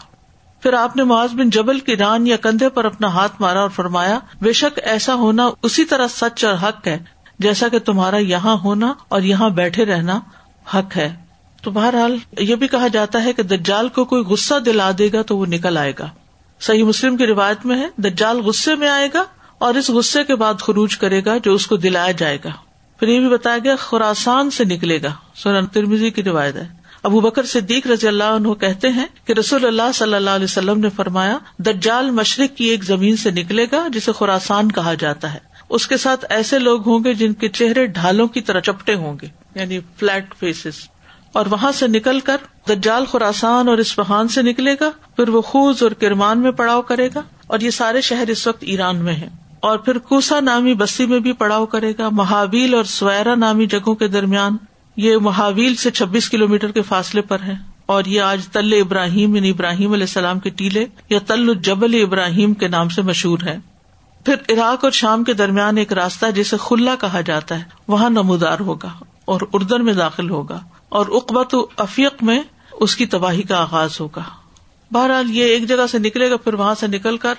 [0.62, 3.68] پھر آپ نے معاذ بن جبل کی ران یا کندھے پر اپنا ہاتھ مارا اور
[3.68, 6.98] فرمایا، بے شک ایسا ہونا اسی طرح سچ اور حق ہے،
[7.38, 10.20] جیسا کہ تمہارا یہاں ہونا اور یہاں بیٹھے رہنا
[10.74, 11.14] حق ہے۔
[11.62, 15.22] تو بہرحال یہ بھی کہا جاتا ہے کہ دجال کو کوئی غصہ دلا دے گا
[15.22, 16.10] تو وہ نکل آئے گا۔
[16.60, 19.24] صحیح مسلم کی روایت میں ہے، دجال غصے میں آئے گا
[19.58, 22.50] اور اس غصے کے بعد خروج کرے گا جو اس کو دلایا جائے گا۔
[22.98, 26.68] پھر یہ بھی بتایا گیا خوراسان سے نکلے گا۔ سورن ترمیزی کی روایت ہے۔
[27.02, 30.80] ابو بکر صدیق رضی اللہ عنہ کہتے ہیں کہ رسول اللہ صلی اللہ علیہ وسلم
[30.80, 35.38] نے فرمایا، دجال مشرق کی ایک زمین سے نکلے گا جسے خوراسان کہا جاتا ہے۔
[35.68, 39.16] اس کے ساتھ ایسے لوگ ہوں گے جن کے چہرے ڈھالوں کی طرح چپٹے ہوں
[39.22, 40.88] گے۔ یعنی فلیٹ فیسز
[41.32, 42.36] اور وہاں سے نکل کر
[42.68, 47.08] دجال خوراسان اور اسفہان سے نکلے گا، پھر وہ خوز اور کرمان میں پڑاؤ کرے
[47.14, 49.28] گا، اور یہ سارے شہر اس وقت ایران میں ہیں۔
[49.60, 53.94] اور پھر کوسا نامی بستی میں بھی پڑاؤ کرے گا۔ مہاویل اور سویرا نامی جگہوں
[53.94, 54.56] کے درمیان
[54.96, 57.54] یہ مہاویل سے چھبیس کلو میٹر کے فاصلے پر ہے
[57.86, 62.54] اور یہ آج تل ابراہیم یعنی ابراہیم علیہ السلام کے ٹیلے، یا تل جبل ابراہیم
[62.54, 63.58] کے نام سے مشہور ہے
[64.24, 68.60] پھر عراق اور شام کے درمیان ایک راستہ جسے خلا کہا جاتا ہے، وہاں نمودار
[68.60, 68.88] ہوگا۔
[69.24, 72.40] اور اردن میں داخل ہوگا اور اقبت افیق میں
[72.72, 74.22] اس کی تباہی کا آغاز ہوگا۔
[74.90, 77.34] بہرحال یہ ایک جگہ سے نکلے گا، پھر وہاں سے نکل کر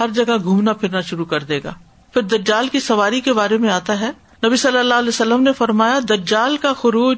[0.00, 1.74] ہر جگہ گھومنا پھرنا شروع کر دے گا۔
[2.12, 4.10] پھر دجال کی سواری کے بارے میں آتا ہے۔
[4.46, 7.16] نبی صلی اللہ علیہ وسلم نے فرمایا، دجال کا خروج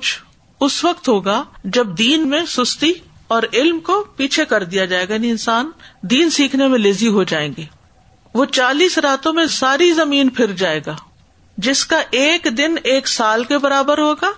[0.61, 2.93] اس وقت ہوگا جب دین میں سستی
[3.29, 5.71] اور علم کو پیچھے کر دیا جائے گا یعنی انسان
[6.03, 7.65] دین سیکھنے میں لیزی ہو جائیں گے۔
[8.35, 10.97] وہ چالیس راتوں میں ساری زمین پھر جائے گا۔
[11.57, 14.31] جس کا ایک دن ایک سال کے برابر ہوگا،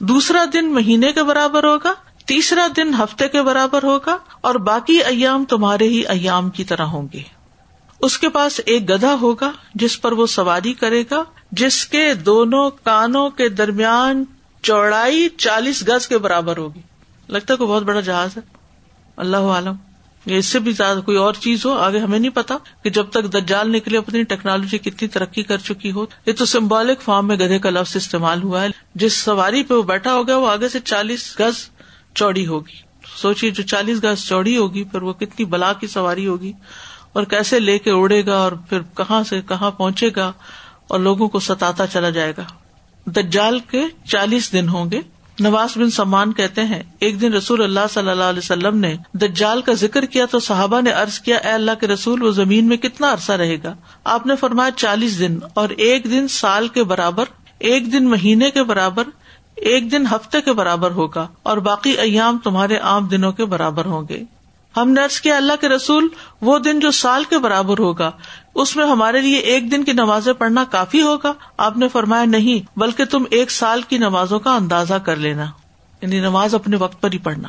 [0.00, 1.94] دوسرا دن مہینے کے برابر ہوگا،
[2.26, 7.08] تیسرا دن ہفتے کے برابر ہوگا، اور باقی ایام تمہارے ہی ایام کی طرح ہوں
[7.12, 7.22] گے۔
[8.00, 12.70] اس کے پاس ایک گدھا ہوگا جس پر وہ سواری کرے گا، جس کے دونوں
[12.70, 14.24] کانوں کے درمیان
[14.62, 16.80] چوڑائی چالیس گز کے برابر ہوگی۔
[17.28, 18.42] لگتا ہے کوئی بہت بڑا جہاز ہے۔
[19.16, 19.74] اللہ عالم
[20.26, 23.06] یا اس سے بھی زیادہ کوئی اور چیز ہو، آگے ہمیں نہیں پتا کہ جب
[23.10, 27.36] تک دجال نکلے، اپنی ٹیکنالوجی کتنی ترقی کر چکی ہو۔ یہ تو سمبولک فارم میں
[27.36, 30.80] گدھے کا لفظ استعمال ہوا ہے۔ جس سواری پہ وہ بیٹھا ہوگا، وہ آگے سے
[30.80, 31.70] چالیس گز
[32.14, 32.76] چوڑی ہوگی۔
[33.16, 36.52] سوچیے، جو چالیس گز چوڑی ہوگی، پھر وہ کتنی بلا کی سواری ہوگی۔
[37.12, 40.32] اور کیسے لے کے اڑے گا اور پھر کہاں سے کہاں پہنچے گا
[40.88, 42.42] اور لوگوں کو ستاتا چلا جائے گا۔
[43.06, 45.00] دجال کے چالیس دن ہوں گے۔
[45.38, 49.62] نواز بن سمان کہتے ہیں، ایک دن رسول اللہ صلی اللہ علیہ وسلم نے دجال
[49.62, 52.76] کا ذکر کیا تو صحابہ نے ارض کیا، اے اللہ کے رسول، وہ زمین میں
[52.76, 53.74] کتنا عرصہ رہے گا؟
[54.04, 57.24] آپ نے فرمایا چالیس دن، اور ایک دن سال کے برابر،
[57.58, 59.08] ایک دن مہینے کے برابر،
[59.56, 64.08] ایک دن ہفتے کے برابر ہوگا، اور باقی ایام تمہارے عام دنوں کے برابر ہوں
[64.08, 64.22] گے۔
[64.76, 66.08] ہم نے ارض کیا اللہ کے رسول،
[66.40, 68.10] وہ دن جو سال کے برابر ہوگا
[68.54, 72.78] اس میں ہمارے لیے ایک دن کی نمازیں پڑھنا کافی ہوگا۔ آپ نے فرمایا نہیں،
[72.78, 75.46] بلکہ تم ایک سال کی نمازوں کا اندازہ کر لینا۔
[76.02, 77.48] یعنی نماز اپنے وقت پر ہی پڑھنا۔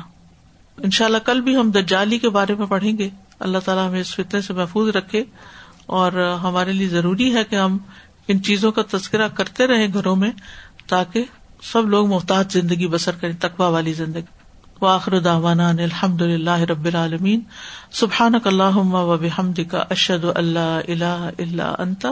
[0.77, 4.01] ان شاء اللہ کل بھی ہم دجالی کے بارے میں پڑھیں گے۔ اللہ تعالیٰ ہمیں
[4.01, 5.23] اس فطرے سے محفوظ رکھے۔
[5.85, 7.77] اور ہمارے لیے ضروری ہے کہ ہم
[8.27, 10.31] ان چیزوں کا تذکرہ کرتے رہے گھروں میں،
[10.87, 11.23] تاکہ
[11.61, 14.34] سب لوگ محتاط زندگی بسر کریں تقوا والی زندگی۔
[14.81, 17.41] واخر داوانا الحمد للہ رب العالمین.
[17.91, 22.05] سبحان اللہم و بحمدک، اشہد اللہ الہ الا انت،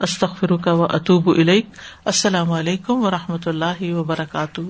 [0.00, 1.66] استغفرک و اتوب الیک.
[2.04, 4.60] السلام علیکم و رحمۃ اللہ وبرکاتہ.